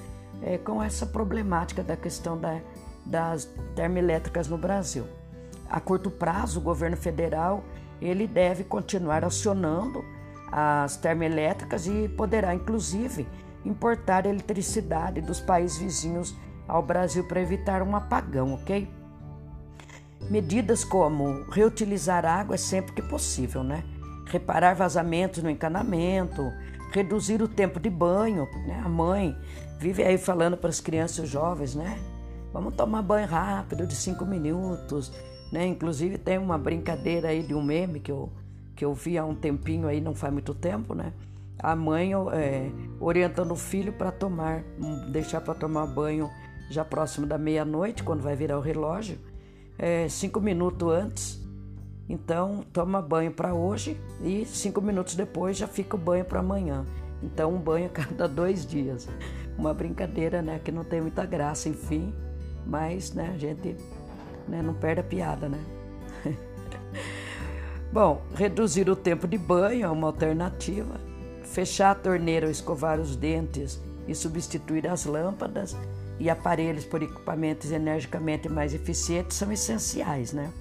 é, 0.42 0.58
com 0.58 0.84
essa 0.84 1.06
problemática 1.06 1.84
da 1.84 1.96
questão 1.96 2.38
da, 2.38 2.60
das 3.06 3.50
termoelétricas 3.76 4.48
no 4.48 4.58
Brasil. 4.58 5.06
A 5.70 5.80
curto 5.80 6.10
prazo, 6.10 6.60
o 6.60 6.64
governo 6.64 6.98
federal 6.98 7.64
ele 8.02 8.28
deve 8.28 8.64
continuar 8.64 9.24
acionando 9.26 10.04
as 10.52 10.98
termoelétricas 10.98 11.88
e 11.88 12.08
poderá, 12.10 12.54
inclusive, 12.54 13.28
importar 13.66 14.26
eletricidade 14.26 15.20
dos 15.22 15.40
países 15.40 15.78
vizinhos 15.78 16.36
ao 16.68 16.82
Brasil 16.82 17.24
para 17.26 17.42
evitar 17.42 17.82
um 17.82 17.96
apagão, 17.96 18.54
ok? 18.54 18.88
Medidas 20.30 20.84
como 20.84 21.44
reutilizar 21.50 22.26
água 22.26 22.58
sempre 22.58 22.94
que 22.94 23.02
possível, 23.02 23.64
né? 23.64 23.84
Reparar 24.26 24.76
vazamentos 24.76 25.44
no 25.44 25.50
encanamento, 25.50 26.52
reduzir 26.92 27.42
o 27.42 27.48
tempo 27.48 27.80
de 27.80 27.90
banho, 27.90 28.48
né? 28.66 28.82
A 28.84 28.90
mãe 28.90 29.38
vive 29.80 30.04
aí 30.04 30.18
falando 30.18 30.58
para 30.58 30.70
as 30.70 30.80
crianças 30.80 31.26
e 31.26 31.28
jovens, 31.28 31.76
né? 31.76 32.00
Vamos 32.52 32.76
tomar 32.76 33.02
banho 33.02 33.28
rápido 33.28 33.86
de 33.86 33.96
cinco 33.96 34.26
minutos, 34.26 35.12
né? 35.52 35.66
Inclusive 35.66 36.18
tem 36.18 36.38
uma 36.38 36.58
brincadeira 36.58 37.30
aí 37.30 37.44
de 37.44 37.54
um 37.54 37.62
meme 37.62 38.00
que 38.00 38.12
eu 38.12 38.30
que 38.76 38.86
eu 38.86 38.94
vi 38.94 39.18
há 39.18 39.26
um 39.26 39.34
tempinho 39.34 39.88
aí, 39.88 40.00
não 40.00 40.14
faz 40.14 40.32
muito 40.32 40.54
tempo, 40.54 40.94
né? 40.94 41.12
A 41.58 41.76
mãe 41.76 42.12
é, 42.14 42.70
orientando 43.00 43.52
o 43.52 43.56
filho 43.56 43.92
para 43.92 44.12
tomar, 44.12 44.64
deixar 45.12 45.42
para 45.42 45.56
tomar 45.56 45.88
banho 45.88 46.30
já 46.70 46.86
próximo 46.86 47.26
da 47.26 47.40
meia-noite, 47.40 48.04
quando 48.04 48.22
vai 48.22 48.36
virar 48.36 48.56
o 48.56 48.62
relógio 48.62 49.18
é, 49.78 50.08
cinco 50.10 50.40
minutos 50.42 50.90
antes. 50.92 51.48
Então, 52.10 52.64
toma 52.72 53.02
banho 53.02 53.32
para 53.32 53.54
hoje 53.54 54.00
e 54.24 54.46
cinco 54.46 54.82
minutos 54.82 55.14
depois 55.14 55.58
já 55.58 55.68
fica 55.68 55.96
o 55.96 56.00
banho 56.00 56.26
para 56.26 56.40
amanhã. 56.40 56.86
Então, 57.22 57.54
um 57.54 57.60
banho 57.60 57.88
a 57.88 57.90
cada 57.90 58.28
dois 58.28 58.66
dias. 58.66 59.08
Uma 59.58 59.74
brincadeira, 59.74 60.42
né? 60.42 60.60
Que 60.64 60.72
não 60.72 60.84
tem 60.84 61.02
muita 61.02 61.26
graça, 61.26 61.68
enfim. 61.68 62.14
Mas, 62.66 63.14
né, 63.14 63.32
a 63.34 63.38
gente 63.38 63.76
né, 64.48 64.62
não 64.62 64.74
perde 64.74 65.02
a 65.02 65.04
piada, 65.04 65.50
né? 65.50 65.60
Bom, 67.92 68.22
reduzir 68.36 68.90
o 68.90 68.96
tempo 68.96 69.28
de 69.28 69.38
banho 69.38 69.86
é 69.86 69.90
uma 69.90 70.08
alternativa. 70.08 71.00
Fechar 71.44 71.92
a 71.92 71.96
torneira 71.96 72.46
ou 72.46 72.52
escovar 72.52 73.00
os 73.00 73.16
dentes 73.16 73.82
e 74.08 74.14
substituir 74.14 74.88
as 74.88 75.06
lâmpadas 75.06 75.76
e 76.20 76.30
aparelhos 76.30 76.86
por 76.86 77.02
equipamentos 77.02 77.72
energicamente 77.72 78.50
mais 78.50 78.74
eficientes 78.74 79.38
são 79.38 79.52
essenciais, 79.52 80.34
né? 80.34 80.52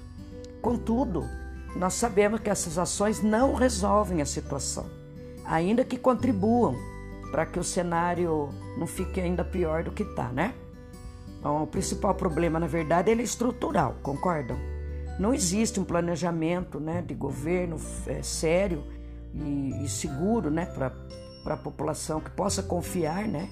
Contudo, 0.60 1.24
nós 1.74 1.94
sabemos 1.94 2.40
que 2.40 2.50
essas 2.50 2.78
ações 2.78 3.22
não 3.22 3.54
resolvem 3.54 4.20
a 4.20 4.26
situação, 4.26 4.86
ainda 5.44 5.84
que 5.84 5.96
contribuam 5.96 6.76
para 7.30 7.46
que 7.46 7.58
o 7.58 7.64
cenário 7.64 8.50
não 8.78 8.86
fique 8.86 9.20
ainda 9.20 9.44
pior 9.44 9.82
do 9.84 9.92
que 9.92 10.02
está, 10.02 10.28
né? 10.28 10.54
Então, 11.38 11.62
o 11.62 11.66
principal 11.66 12.14
problema, 12.14 12.58
na 12.58 12.66
verdade, 12.66 13.10
é 13.10 13.14
estrutural, 13.14 13.96
concordam? 14.02 14.56
Não 15.18 15.32
existe 15.32 15.80
um 15.80 15.84
planejamento 15.84 16.78
né, 16.78 17.02
de 17.02 17.14
governo 17.14 17.76
é, 18.06 18.22
sério 18.22 18.84
e, 19.34 19.84
e, 19.84 19.88
seguro 19.88 20.50
né, 20.50 20.66
para 20.66 20.92
a 21.46 21.56
população 21.56 22.20
que 22.20 22.30
possa 22.30 22.62
confiar, 22.62 23.26
né, 23.26 23.48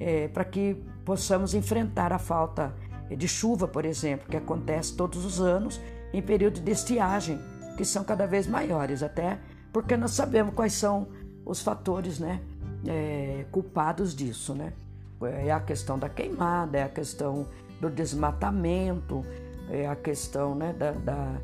é, 0.00 0.28
para 0.28 0.44
que 0.44 0.74
possamos 1.04 1.54
enfrentar 1.54 2.12
a 2.12 2.18
falta 2.18 2.74
de 3.16 3.28
chuva, 3.28 3.68
por 3.68 3.84
exemplo, 3.84 4.28
que 4.28 4.36
acontece 4.36 4.96
todos 4.96 5.24
os 5.24 5.40
anos 5.40 5.80
em 6.12 6.20
período 6.20 6.60
de 6.60 6.72
estiagem, 6.72 7.38
que 7.76 7.84
são 7.84 8.02
cada 8.02 8.26
vez 8.26 8.46
maiores, 8.46 9.02
até 9.02 9.38
porque 9.72 9.96
nós 9.96 10.12
sabemos 10.12 10.54
quais 10.54 10.72
são 10.72 11.08
os 11.44 11.60
fatores 11.60 12.18
né, 12.18 12.40
é, 12.86 13.44
culpados 13.52 14.14
disso. 14.14 14.54
Né? 14.54 14.72
É 15.22 15.50
a 15.50 15.60
questão 15.60 15.98
da 15.98 16.08
queimada, 16.08 16.78
é 16.78 16.82
a 16.82 16.88
questão 16.88 17.46
do 17.80 17.88
desmatamento, 17.90 19.24
é 19.70 19.86
a 19.86 19.96
questão 19.96 20.54
né, 20.54 20.72
da, 20.72 20.92
da, 20.92 21.34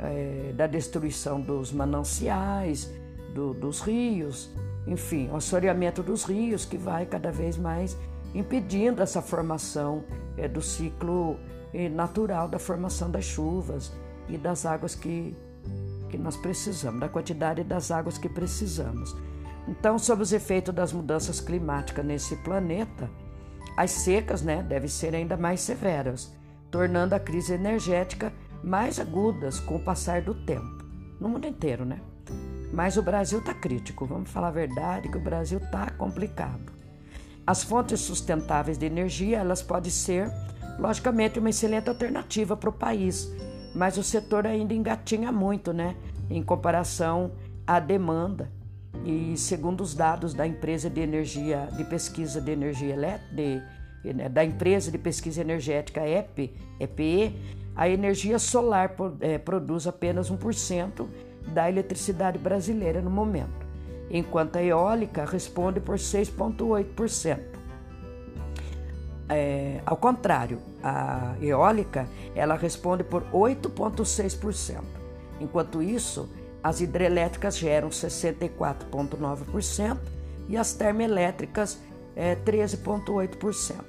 é, 0.00 0.52
da 0.54 0.66
destruição 0.66 1.40
dos 1.40 1.72
mananciais, 1.72 2.90
do, 3.34 3.54
dos 3.54 3.80
rios, 3.80 4.50
enfim, 4.86 5.28
o 5.30 5.36
assoreamento 5.36 6.02
dos 6.02 6.24
rios 6.24 6.64
que 6.64 6.76
vai 6.76 7.06
cada 7.06 7.30
vez 7.30 7.56
mais 7.56 7.96
impedindo 8.34 9.02
essa 9.02 9.22
formação 9.22 10.04
é, 10.36 10.48
do 10.48 10.60
ciclo 10.60 11.38
é, 11.72 11.88
natural 11.88 12.48
da 12.48 12.58
formação 12.58 13.10
das 13.10 13.24
chuvas 13.24 13.92
e 14.28 14.36
das 14.36 14.66
águas 14.66 14.94
que, 14.94 15.36
que 16.10 16.18
nós 16.18 16.36
precisamos, 16.36 17.00
da 17.00 17.08
quantidade 17.08 17.62
das 17.62 17.90
águas 17.90 18.18
que 18.18 18.28
precisamos. 18.28 19.14
Então, 19.68 19.98
sob 19.98 20.22
os 20.22 20.32
efeitos 20.32 20.74
das 20.74 20.92
mudanças 20.92 21.40
climáticas 21.40 22.04
nesse 22.04 22.36
planeta, 22.36 23.08
as 23.76 23.90
secas 23.90 24.42
né, 24.42 24.62
devem 24.62 24.88
ser 24.88 25.14
ainda 25.14 25.36
mais 25.36 25.60
severas, 25.60 26.32
tornando 26.70 27.14
a 27.14 27.20
crise 27.20 27.54
energética 27.54 28.32
mais 28.62 28.98
agudas 28.98 29.60
com 29.60 29.76
o 29.76 29.84
passar 29.84 30.22
do 30.22 30.34
tempo, 30.34 30.84
no 31.20 31.28
mundo 31.28 31.46
inteiro, 31.46 31.84
né? 31.84 32.00
Mas 32.72 32.96
o 32.96 33.02
Brasil 33.02 33.38
está 33.38 33.52
crítico, 33.52 34.06
vamos 34.06 34.30
falar 34.30 34.48
a 34.48 34.52
verdade 34.52 35.08
que 35.08 35.18
o 35.18 35.22
Brasil 35.22 35.58
está 35.58 35.90
complicado. 35.90 36.72
As 37.46 37.62
fontes 37.62 38.00
sustentáveis 38.00 38.78
de 38.78 38.86
energia, 38.86 39.38
elas 39.38 39.62
podem 39.62 39.90
ser, 39.90 40.30
logicamente, 40.78 41.38
uma 41.38 41.50
excelente 41.50 41.88
alternativa 41.88 42.56
para 42.56 42.70
o 42.70 42.72
país, 42.72 43.30
mas 43.74 43.98
o 43.98 44.02
setor 44.02 44.46
ainda 44.46 44.72
engatinha 44.72 45.32
muito, 45.32 45.72
né, 45.72 45.96
em 46.30 46.42
comparação 46.42 47.32
à 47.66 47.78
demanda. 47.78 48.50
E 49.04 49.36
segundo 49.36 49.80
os 49.80 49.94
dados 49.94 50.32
da 50.34 50.46
empresa 50.46 50.88
de 50.88 51.00
energia, 51.00 51.68
de 51.76 51.84
pesquisa 51.84 52.40
de 52.40 52.52
energia 52.52 52.92
elétrica, 52.92 53.64
né, 54.04 54.28
da 54.28 54.44
empresa 54.44 54.90
de 54.90 54.98
pesquisa 54.98 55.40
energética 55.40 56.06
EP, 56.06 56.50
EPE, 56.78 57.36
a 57.74 57.88
energia 57.88 58.38
solar 58.38 58.94
é, 59.20 59.38
produz 59.38 59.86
apenas 59.86 60.30
1% 60.30 61.06
da 61.48 61.68
eletricidade 61.68 62.38
brasileira 62.38 63.00
no 63.00 63.10
momento, 63.10 63.66
enquanto 64.10 64.56
a 64.56 64.62
eólica 64.62 65.24
responde 65.24 65.80
por 65.80 65.96
6,8%. 65.96 67.40
É, 69.28 69.80
ao 69.86 69.96
contrário, 69.96 70.58
a 70.82 71.34
eólica 71.40 72.06
ela 72.34 72.54
responde 72.54 73.02
por 73.02 73.24
8,6%. 73.32 74.82
Enquanto 75.40 75.82
isso, 75.82 76.28
as 76.62 76.80
hidrelétricas 76.80 77.58
geram 77.58 77.88
64,9% 77.88 79.98
e 80.48 80.56
as 80.56 80.72
termoelétricas 80.74 81.80
é, 82.14 82.36
13,8%. 82.36 83.82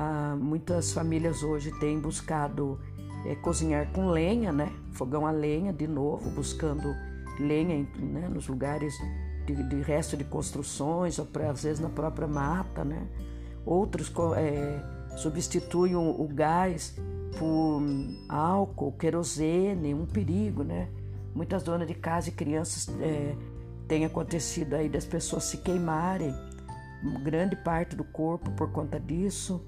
Ah, 0.00 0.36
muitas 0.38 0.92
famílias 0.92 1.42
hoje 1.42 1.72
têm 1.80 1.98
buscado 1.98 2.78
é, 3.26 3.34
cozinhar 3.34 3.90
com 3.90 4.06
lenha, 4.06 4.52
né? 4.52 4.72
Fogão 4.92 5.26
a 5.26 5.32
lenha 5.32 5.72
de 5.72 5.88
novo, 5.88 6.30
buscando 6.30 6.94
lenha 7.40 7.84
né? 7.98 8.28
nos 8.28 8.46
lugares 8.46 8.94
de, 9.44 9.60
de 9.60 9.82
resto 9.82 10.16
de 10.16 10.22
construções, 10.22 11.18
ou 11.18 11.26
às 11.50 11.64
vezes 11.64 11.80
na 11.80 11.88
própria 11.88 12.28
mata, 12.28 12.84
né? 12.84 13.08
Outros 13.66 14.12
é, 14.36 14.80
substituem 15.16 15.96
o, 15.96 16.28
gás 16.32 16.96
por 17.36 17.82
álcool, 18.28 18.92
querosene, 18.92 19.94
um 19.94 20.06
perigo, 20.06 20.62
né? 20.62 20.88
Muitas 21.34 21.64
donas 21.64 21.88
de 21.88 21.94
casa 21.94 22.28
e 22.28 22.32
crianças 22.32 22.88
é, 23.00 23.34
têm 23.88 24.04
acontecido 24.04 24.74
aí 24.74 24.88
das 24.88 25.04
pessoas 25.04 25.42
se 25.42 25.58
queimarem, 25.58 26.32
grande 27.24 27.56
parte 27.56 27.96
do 27.96 28.04
corpo 28.04 28.52
por 28.52 28.70
conta 28.70 29.00
disso. 29.00 29.60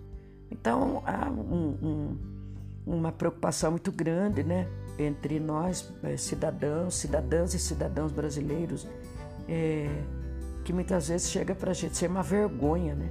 Então 0.50 1.02
há 1.06 1.28
um, 1.30 1.76
um, 1.82 2.18
uma 2.86 3.12
preocupação 3.12 3.72
muito 3.72 3.92
grande, 3.92 4.42
né? 4.42 4.68
Entre 4.98 5.40
nós, 5.40 5.92
é, 6.02 6.16
cidadãos, 6.16 6.94
cidadãs 6.94 7.54
e 7.54 7.58
cidadãos 7.58 8.12
brasileiros, 8.12 8.86
é, 9.48 9.88
que 10.64 10.72
muitas 10.72 11.08
vezes 11.08 11.30
chega 11.30 11.54
para 11.54 11.70
a 11.70 11.74
gente 11.74 11.96
ser 11.96 12.10
uma 12.10 12.22
vergonha, 12.22 12.94
né? 12.94 13.10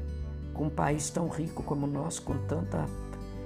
com 0.59 0.65
um 0.65 0.69
país 0.69 1.09
tão 1.09 1.29
rico 1.29 1.63
como 1.63 1.87
o 1.87 1.89
nosso, 1.89 2.21
com, 2.21 2.37
tanta, 2.39 2.85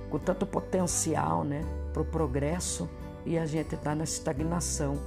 com 0.09 0.17
tanto 0.17 0.47
potencial 0.47 1.43
né, 1.43 1.61
para 1.93 2.01
o 2.01 2.05
progresso, 2.05 2.89
e 3.23 3.37
a 3.37 3.45
gente 3.45 3.75
está 3.75 3.93
nessa 3.93 4.13
estagnação 4.13 4.97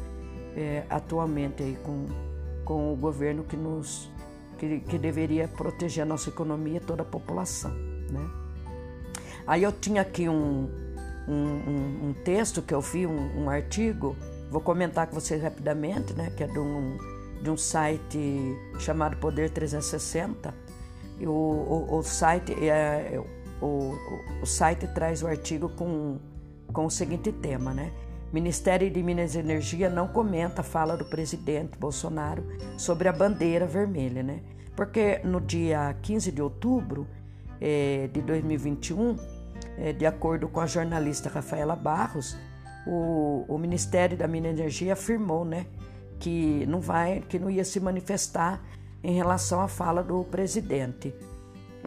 é, 0.56 0.84
atualmente 0.88 1.64
aí 1.64 1.76
com, 1.82 2.06
com 2.64 2.92
o 2.92 2.96
governo 2.96 3.42
que 3.42 3.56
nos 3.56 4.08
que, 4.56 4.78
que 4.80 4.96
deveria 4.96 5.48
proteger 5.48 6.04
a 6.04 6.06
nossa 6.06 6.30
economia 6.30 6.76
e 6.76 6.80
toda 6.80 7.02
a 7.02 7.04
população. 7.04 7.72
Né? 7.72 8.45
Aí 9.46 9.62
eu 9.62 9.72
tinha 9.72 10.02
aqui 10.02 10.28
um, 10.28 10.68
um, 11.28 11.34
um, 11.34 12.08
um 12.08 12.14
texto 12.24 12.62
que 12.62 12.74
eu 12.74 12.80
vi, 12.80 13.06
um, 13.06 13.48
artigo, 13.48 14.16
vou 14.50 14.60
comentar 14.60 15.06
com 15.06 15.14
vocês 15.14 15.42
rapidamente, 15.42 16.12
né, 16.14 16.32
que 16.36 16.42
é 16.42 16.46
de 16.46 16.58
um, 16.58 16.98
de 17.42 17.50
um 17.50 17.56
site 17.56 18.56
chamado 18.78 19.16
Poder 19.16 19.50
360, 19.50 20.54
o, 21.20 21.30
o, 21.30 21.98
o 21.98 22.02
site, 22.02 22.52
é, 22.68 23.20
o, 23.60 23.94
o, 24.42 24.46
site 24.46 24.86
traz 24.88 25.22
o 25.22 25.26
artigo 25.26 25.68
com, 25.70 26.18
com 26.72 26.86
o 26.86 26.90
seguinte 26.90 27.32
tema, 27.32 27.72
né? 27.72 27.90
Ministério 28.32 28.90
de 28.90 29.02
Minas 29.02 29.34
e 29.34 29.38
Energia 29.38 29.88
não 29.88 30.08
comenta 30.08 30.60
a 30.60 30.64
fala 30.64 30.96
do 30.96 31.04
presidente 31.04 31.78
Bolsonaro 31.78 32.44
sobre 32.76 33.08
a 33.08 33.12
bandeira 33.12 33.66
vermelha, 33.66 34.22
né? 34.22 34.40
Porque 34.74 35.20
no 35.24 35.40
dia 35.40 35.96
15 36.02 36.32
de 36.32 36.42
outubro 36.42 37.06
é, 37.60 38.10
de 38.12 38.20
2021, 38.20 39.12
é, 39.12 39.35
de 39.98 40.06
acordo 40.06 40.48
com 40.48 40.60
a 40.60 40.66
jornalista 40.66 41.28
Rafaela 41.28 41.76
Barros, 41.76 42.36
o, 42.86 43.44
o 43.48 43.58
Ministério 43.58 44.16
da 44.16 44.26
Minas 44.26 44.52
e 44.52 44.60
Energia 44.60 44.92
afirmou, 44.92 45.44
né, 45.44 45.66
que 46.18 46.64
não 46.66 46.80
vai, 46.80 47.22
que 47.28 47.38
não 47.38 47.50
ia 47.50 47.64
se 47.64 47.80
manifestar 47.80 48.62
em 49.02 49.14
relação 49.14 49.60
à 49.60 49.68
fala 49.68 50.02
do 50.02 50.24
presidente, 50.24 51.14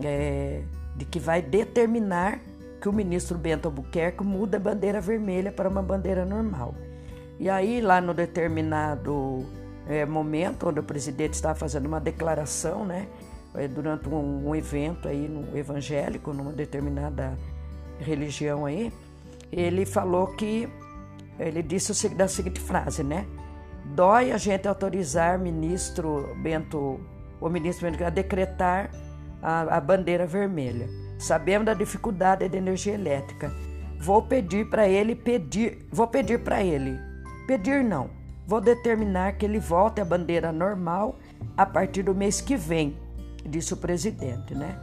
é, 0.03 0.61
de 0.95 1.05
que 1.05 1.19
vai 1.19 1.41
determinar 1.41 2.39
que 2.79 2.87
o 2.87 2.93
ministro 2.93 3.37
Bento 3.37 3.67
Albuquerque 3.67 4.23
muda 4.23 4.57
a 4.57 4.59
bandeira 4.59 5.01
vermelha 5.01 5.51
para 5.51 5.67
uma 5.67 5.81
bandeira 5.81 6.25
normal. 6.25 6.75
E 7.39 7.49
aí, 7.49 7.81
lá 7.81 7.99
no 7.99 8.13
determinado 8.13 9.45
é, 9.87 10.05
momento, 10.05 10.67
onde 10.69 10.79
o 10.79 10.83
presidente 10.83 11.33
estava 11.33 11.55
fazendo 11.55 11.85
uma 11.87 11.99
declaração, 11.99 12.85
né, 12.85 13.07
é, 13.55 13.67
durante 13.67 14.07
um, 14.07 14.49
um, 14.49 14.55
evento 14.55 15.07
aí 15.07 15.27
no 15.27 15.57
evangélico, 15.57 16.31
numa 16.31 16.51
determinada 16.51 17.37
religião 17.99 18.65
aí, 18.65 18.91
ele 19.51 19.85
falou 19.85 20.27
que, 20.27 20.67
ele 21.39 21.61
disse 21.61 22.09
da 22.09 22.27
seguinte 22.27 22.59
frase, 22.59 23.03
né, 23.03 23.25
Dói 23.85 24.31
a 24.31 24.37
gente 24.37 24.67
autorizar 24.67 25.39
ministro 25.39 26.35
Bento, 26.43 26.99
o 27.41 27.49
ministro 27.49 27.89
Bento 27.89 28.03
a 28.03 28.09
decretar 28.09 28.91
a, 29.41 29.77
a 29.77 29.81
bandeira 29.81 30.27
vermelha. 30.27 30.87
Sabemos 31.17 31.65
da 31.65 31.73
dificuldade 31.73 32.47
da 32.47 32.57
energia 32.57 32.93
elétrica. 32.93 33.51
Vou 33.99 34.21
pedir 34.21 34.69
para 34.69 34.87
ele 34.87 35.15
pedir, 35.15 35.85
vou 35.91 36.07
pedir 36.07 36.39
para 36.39 36.63
ele. 36.63 36.99
Pedir 37.47 37.83
não. 37.83 38.09
Vou 38.45 38.61
determinar 38.61 39.33
que 39.33 39.45
ele 39.45 39.59
volte 39.59 39.99
à 40.01 40.05
bandeira 40.05 40.51
normal 40.51 41.17
a 41.57 41.65
partir 41.65 42.03
do 42.03 42.15
mês 42.15 42.41
que 42.41 42.55
vem, 42.55 42.95
disse 43.45 43.73
o 43.73 43.77
presidente, 43.77 44.55
né? 44.55 44.77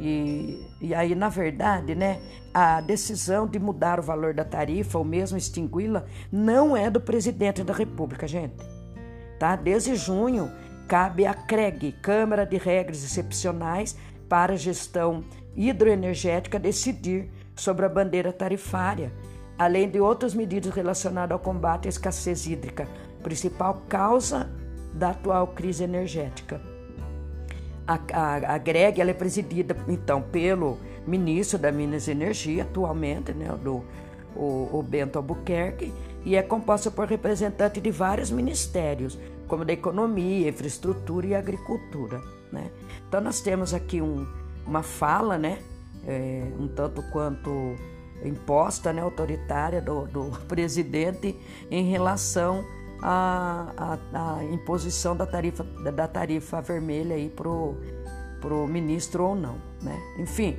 E, 0.00 0.64
e 0.80 0.94
aí, 0.94 1.14
na 1.14 1.28
verdade, 1.28 1.94
né, 1.94 2.20
a 2.54 2.80
decisão 2.80 3.46
de 3.46 3.58
mudar 3.58 3.98
o 3.98 4.02
valor 4.02 4.32
da 4.32 4.44
tarifa 4.44 4.98
ou 4.98 5.04
mesmo 5.04 5.36
extingui-la 5.36 6.04
não 6.30 6.76
é 6.76 6.88
do 6.88 7.00
presidente 7.00 7.64
da 7.64 7.72
República, 7.72 8.26
gente. 8.26 8.54
Tá? 9.38 9.56
Desde 9.56 9.94
junho, 9.94 10.50
cabe 10.86 11.26
à 11.26 11.34
CREG, 11.34 11.92
Câmara 12.00 12.44
de 12.44 12.56
Regras 12.56 13.04
Excepcionais 13.04 13.96
para 14.28 14.56
Gestão 14.56 15.24
Hidroenergética, 15.56 16.58
decidir 16.58 17.30
sobre 17.56 17.84
a 17.84 17.88
bandeira 17.88 18.32
tarifária, 18.32 19.12
além 19.58 19.88
de 19.90 20.00
outras 20.00 20.34
medidas 20.34 20.72
relacionadas 20.72 21.32
ao 21.32 21.38
combate 21.40 21.86
à 21.86 21.88
escassez 21.88 22.46
hídrica, 22.46 22.86
principal 23.22 23.82
causa 23.88 24.48
da 24.94 25.10
atual 25.10 25.48
crise 25.48 25.82
energética. 25.82 26.77
A, 27.88 27.98
a, 28.12 28.54
a 28.54 28.58
GREG 28.58 29.00
ela 29.00 29.10
é 29.10 29.14
presidida, 29.14 29.74
então, 29.88 30.20
pelo 30.20 30.78
ministro 31.06 31.58
da 31.58 31.72
Minas 31.72 32.06
e 32.06 32.10
Energia, 32.10 32.62
atualmente, 32.62 33.32
né, 33.32 33.48
do, 33.64 33.82
o, 34.36 34.68
o 34.70 34.84
Bento 34.86 35.16
Albuquerque, 35.16 35.90
e 36.22 36.36
é 36.36 36.42
composta 36.42 36.90
por 36.90 37.06
representantes 37.06 37.82
de 37.82 37.90
vários 37.90 38.30
ministérios, 38.30 39.18
como 39.46 39.64
da 39.64 39.72
Economia, 39.72 40.50
Infraestrutura 40.50 41.28
e 41.28 41.34
Agricultura. 41.34 42.20
Né? 42.52 42.70
Então, 43.08 43.22
nós 43.22 43.40
temos 43.40 43.72
aqui 43.72 44.02
um, 44.02 44.26
uma 44.66 44.82
fala, 44.82 45.38
né, 45.38 45.58
é, 46.06 46.42
um 46.60 46.68
tanto 46.68 47.02
quanto 47.10 47.74
imposta, 48.22 48.92
né, 48.92 49.00
autoritária 49.00 49.80
do, 49.80 50.06
do 50.06 50.30
presidente 50.46 51.34
em 51.70 51.90
relação 51.90 52.62
a, 53.02 53.98
a, 54.12 54.38
a 54.38 54.44
imposição 54.44 55.16
da 55.16 55.26
tarifa, 55.26 55.64
da 55.64 56.08
tarifa 56.08 56.60
vermelha 56.60 57.14
aí 57.14 57.28
pro, 57.28 57.76
pro 58.40 58.66
ministro 58.66 59.24
ou 59.24 59.34
não, 59.34 59.56
né? 59.82 59.98
Enfim, 60.18 60.56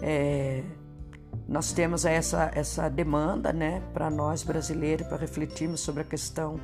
é, 0.00 0.62
nós 1.48 1.72
temos 1.72 2.04
essa, 2.04 2.50
essa 2.54 2.88
demanda, 2.88 3.52
né, 3.52 3.82
para 3.92 4.10
nós 4.10 4.42
brasileiros, 4.42 5.06
para 5.06 5.16
refletirmos 5.16 5.80
sobre 5.80 6.02
a 6.02 6.04
questão 6.04 6.58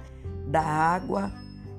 da 0.47 0.63
água, 0.63 1.33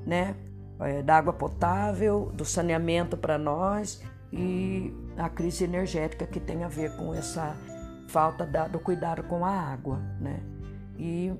né, 0.06 0.36
é, 0.80 1.02
da 1.02 1.18
água 1.18 1.34
potável, 1.34 2.32
do 2.34 2.46
saneamento 2.46 3.18
para 3.18 3.38
nós 3.38 4.02
e 4.32 4.94
a 5.18 5.28
crise 5.28 5.64
energética 5.64 6.26
que 6.26 6.40
tem 6.40 6.64
a 6.64 6.68
ver 6.68 6.96
com 6.96 7.14
essa 7.14 7.56
falta 8.08 8.46
da, 8.46 8.68
do 8.68 8.80
cuidado 8.80 9.24
com 9.24 9.46
a 9.46 9.52
água, 9.52 10.00
né? 10.20 10.40
E 10.98 11.32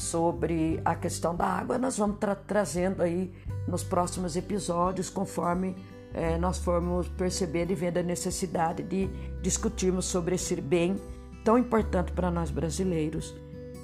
sobre 0.00 0.80
a 0.84 0.94
questão 0.94 1.34
da 1.34 1.44
água 1.44 1.78
nós 1.78 1.98
vamos 1.98 2.18
tra 2.18 2.34
trazendo 2.34 3.02
aí 3.02 3.32
nos 3.68 3.84
próximos 3.84 4.36
episódios 4.36 5.10
conforme 5.10 5.76
é, 6.12 6.36
nós 6.38 6.58
formos 6.58 7.08
perceber 7.08 7.70
e 7.70 7.74
vendo 7.74 7.98
a 7.98 8.02
necessidade 8.02 8.82
de 8.82 9.08
discutirmos 9.40 10.06
sobre 10.06 10.34
esse 10.34 10.60
bem 10.60 10.96
tão 11.44 11.56
importante 11.56 12.12
para 12.12 12.30
nós 12.30 12.50
brasileiros, 12.50 13.34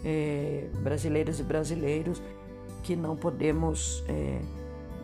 é, 0.05 0.68
brasileiras 0.83 1.38
e 1.38 1.42
brasileiros, 1.42 2.20
que 2.83 2.96
não 2.96 3.16
podemos 3.16 4.05
é, 4.09 4.40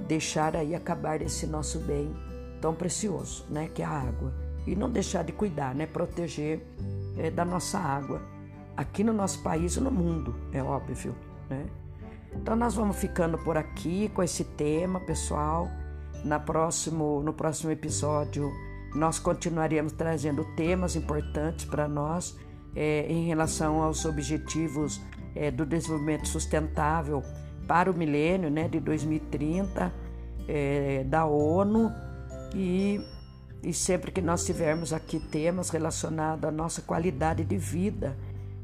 deixar 0.07 0.57
aí 0.57 0.75
acabar 0.75 1.22
esse 1.22 1.46
nosso 1.46 1.79
bem 1.81 2.12
tão 2.61 2.75
precioso, 2.75 3.44
né, 3.48 3.70
que 3.72 3.83
é 3.83 3.85
a 3.85 3.90
água. 3.90 4.33
E 4.66 4.77
não 4.77 4.90
deixar 4.90 5.25
de 5.25 5.33
cuidar, 5.33 5.75
né, 5.75 5.87
proteger 5.87 6.61
da 7.35 7.44
nossa 7.44 7.79
água, 7.79 8.22
aqui 8.83 9.03
no 9.03 9.12
nosso 9.12 9.42
país 9.42 9.77
e 9.77 9.81
no 9.81 9.90
mundo, 9.90 10.35
é 10.53 10.62
óbvio, 10.62 11.14
né. 11.49 11.66
Então 12.35 12.57
nós 12.57 12.75
vamos 12.75 12.97
ficando 12.97 13.38
por 13.38 13.57
aqui 13.57 14.11
com 14.14 14.23
esse 14.23 14.45
tema, 14.45 15.01
pessoal. 15.01 15.68
Na 16.25 16.38
próximo, 16.38 17.21
no 17.21 17.33
próximo 17.33 17.71
episódio 17.71 18.51
nós 18.95 19.18
continuaremos 19.18 19.92
trazendo 19.92 20.45
temas 20.55 20.97
importantes 20.97 21.64
para 21.64 21.88
nós 21.88 22.37
é, 22.77 23.07
em 23.09 23.27
relação 23.27 23.83
aos 23.83 24.05
objetivos 24.05 25.01
é, 25.35 25.51
do 25.51 25.64
desenvolvimento 25.64 26.29
sustentável 26.29 27.23
para 27.66 27.90
o 27.90 27.95
milênio 27.95 28.51
né, 28.51 28.68
de 28.68 28.81
2030 28.81 29.92
é, 30.47 31.05
da 31.05 31.25
ONU 31.25 31.90
e, 32.55 33.01
e 33.62 33.73
sempre 33.73 34.11
que 34.11 34.21
nós 34.21 34.45
tivermos 34.45 34.92
aqui 34.92 35.18
temas 35.18 35.71
relacionados 35.71 36.45
à 36.45 36.53
nossa 36.53 36.83
qualidade 36.83 37.45
de 37.45 37.57
vida 37.57 38.16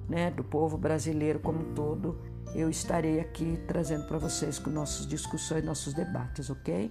né, 0.09 0.31
do 0.31 0.43
povo 0.43 0.79
brasileiro 0.79 1.39
como 1.39 1.61
um 1.61 1.75
todo, 1.75 2.19
eu 2.55 2.71
estarei 2.71 3.21
aqui 3.21 3.59
trazendo 3.67 4.07
para 4.07 4.19
vocês 4.19 4.59
com 4.59 4.71
nossas 4.71 5.07
discussões, 5.07 5.65
nossos 5.65 5.93
debates, 5.93 6.49
ok? 6.49 6.91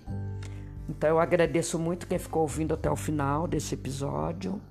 Então 0.88 1.10
eu 1.10 1.20
agradeço 1.20 1.78
muito 1.80 2.08
quem 2.08 2.20
ficou 2.20 2.44
ouvindo 2.44 2.74
até 2.74 2.90
o 2.90 2.96
final 2.96 3.48
desse 3.48 3.74
episódio. 3.74 4.62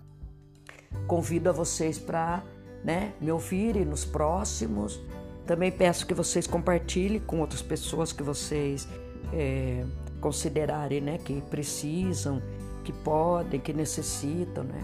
Convido 1.06 1.50
a 1.50 1.52
vocês 1.52 1.98
para 1.98 2.42
né, 2.82 3.12
me 3.20 3.30
ouvirem 3.30 3.84
nos 3.84 4.04
próximos. 4.04 5.00
Também 5.44 5.70
peço 5.70 6.06
que 6.06 6.14
vocês 6.14 6.46
compartilhem 6.46 7.20
com 7.20 7.40
outras 7.40 7.62
pessoas 7.62 8.12
que 8.12 8.22
vocês 8.22 8.88
é, 9.32 9.84
considerarem 10.20 11.00
né, 11.00 11.18
que 11.18 11.40
precisam, 11.42 12.40
que 12.82 12.92
podem, 12.92 13.60
que 13.60 13.72
necessitam, 13.72 14.64
né, 14.64 14.80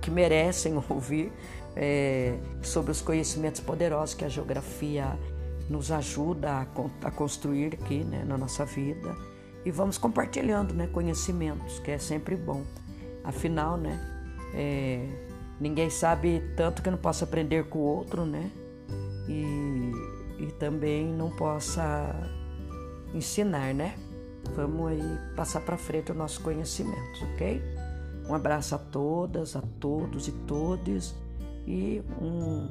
que 0.00 0.10
merecem 0.10 0.74
ouvir 0.90 1.32
é, 1.76 2.38
sobre 2.62 2.92
os 2.92 3.00
conhecimentos 3.00 3.60
poderosos 3.60 4.14
que 4.14 4.24
a 4.24 4.28
geografia 4.28 5.18
nos 5.68 5.90
ajuda 5.90 6.50
a, 6.50 6.66
a 7.06 7.10
construir 7.10 7.74
aqui 7.74 8.04
né, 8.04 8.24
na 8.24 8.36
nossa 8.36 8.64
vida. 8.64 9.14
E 9.64 9.70
vamos 9.70 9.96
compartilhando 9.96 10.74
né, 10.74 10.86
conhecimentos, 10.86 11.78
que 11.78 11.90
é 11.90 11.98
sempre 11.98 12.36
bom. 12.36 12.62
Afinal, 13.24 13.76
né, 13.76 13.98
é, 14.54 15.08
ninguém 15.58 15.88
sabe 15.88 16.42
tanto 16.56 16.82
que 16.82 16.90
não 16.90 16.98
possa 16.98 17.24
aprender 17.24 17.64
com 17.64 17.78
o 17.78 17.82
outro, 17.82 18.24
né? 18.26 18.50
E, 19.26 19.92
e 20.38 20.52
também 20.58 21.06
não 21.06 21.30
possa 21.30 22.14
ensinar, 23.14 23.72
né? 23.72 23.96
Vamos 24.54 24.88
aí 24.88 25.18
passar 25.34 25.60
para 25.60 25.78
frente 25.78 26.12
os 26.12 26.18
nossos 26.18 26.36
conhecimentos, 26.36 27.22
ok? 27.22 27.62
Um 28.28 28.34
abraço 28.34 28.74
a 28.74 28.78
todas, 28.78 29.56
a 29.56 29.62
todos 29.80 30.28
e 30.28 30.32
todes 30.32 31.14
e 31.66 32.02
um, 32.20 32.68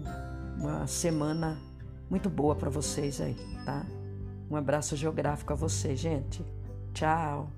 uma 0.59 0.87
semana 0.87 1.57
muito 2.09 2.29
boa 2.29 2.55
para 2.55 2.69
vocês 2.69 3.19
aí, 3.19 3.35
tá? 3.65 3.85
Um 4.49 4.55
abraço 4.55 4.95
geográfico 4.95 5.53
a 5.53 5.55
vocês, 5.55 5.99
gente. 5.99 6.45
Tchau. 6.93 7.49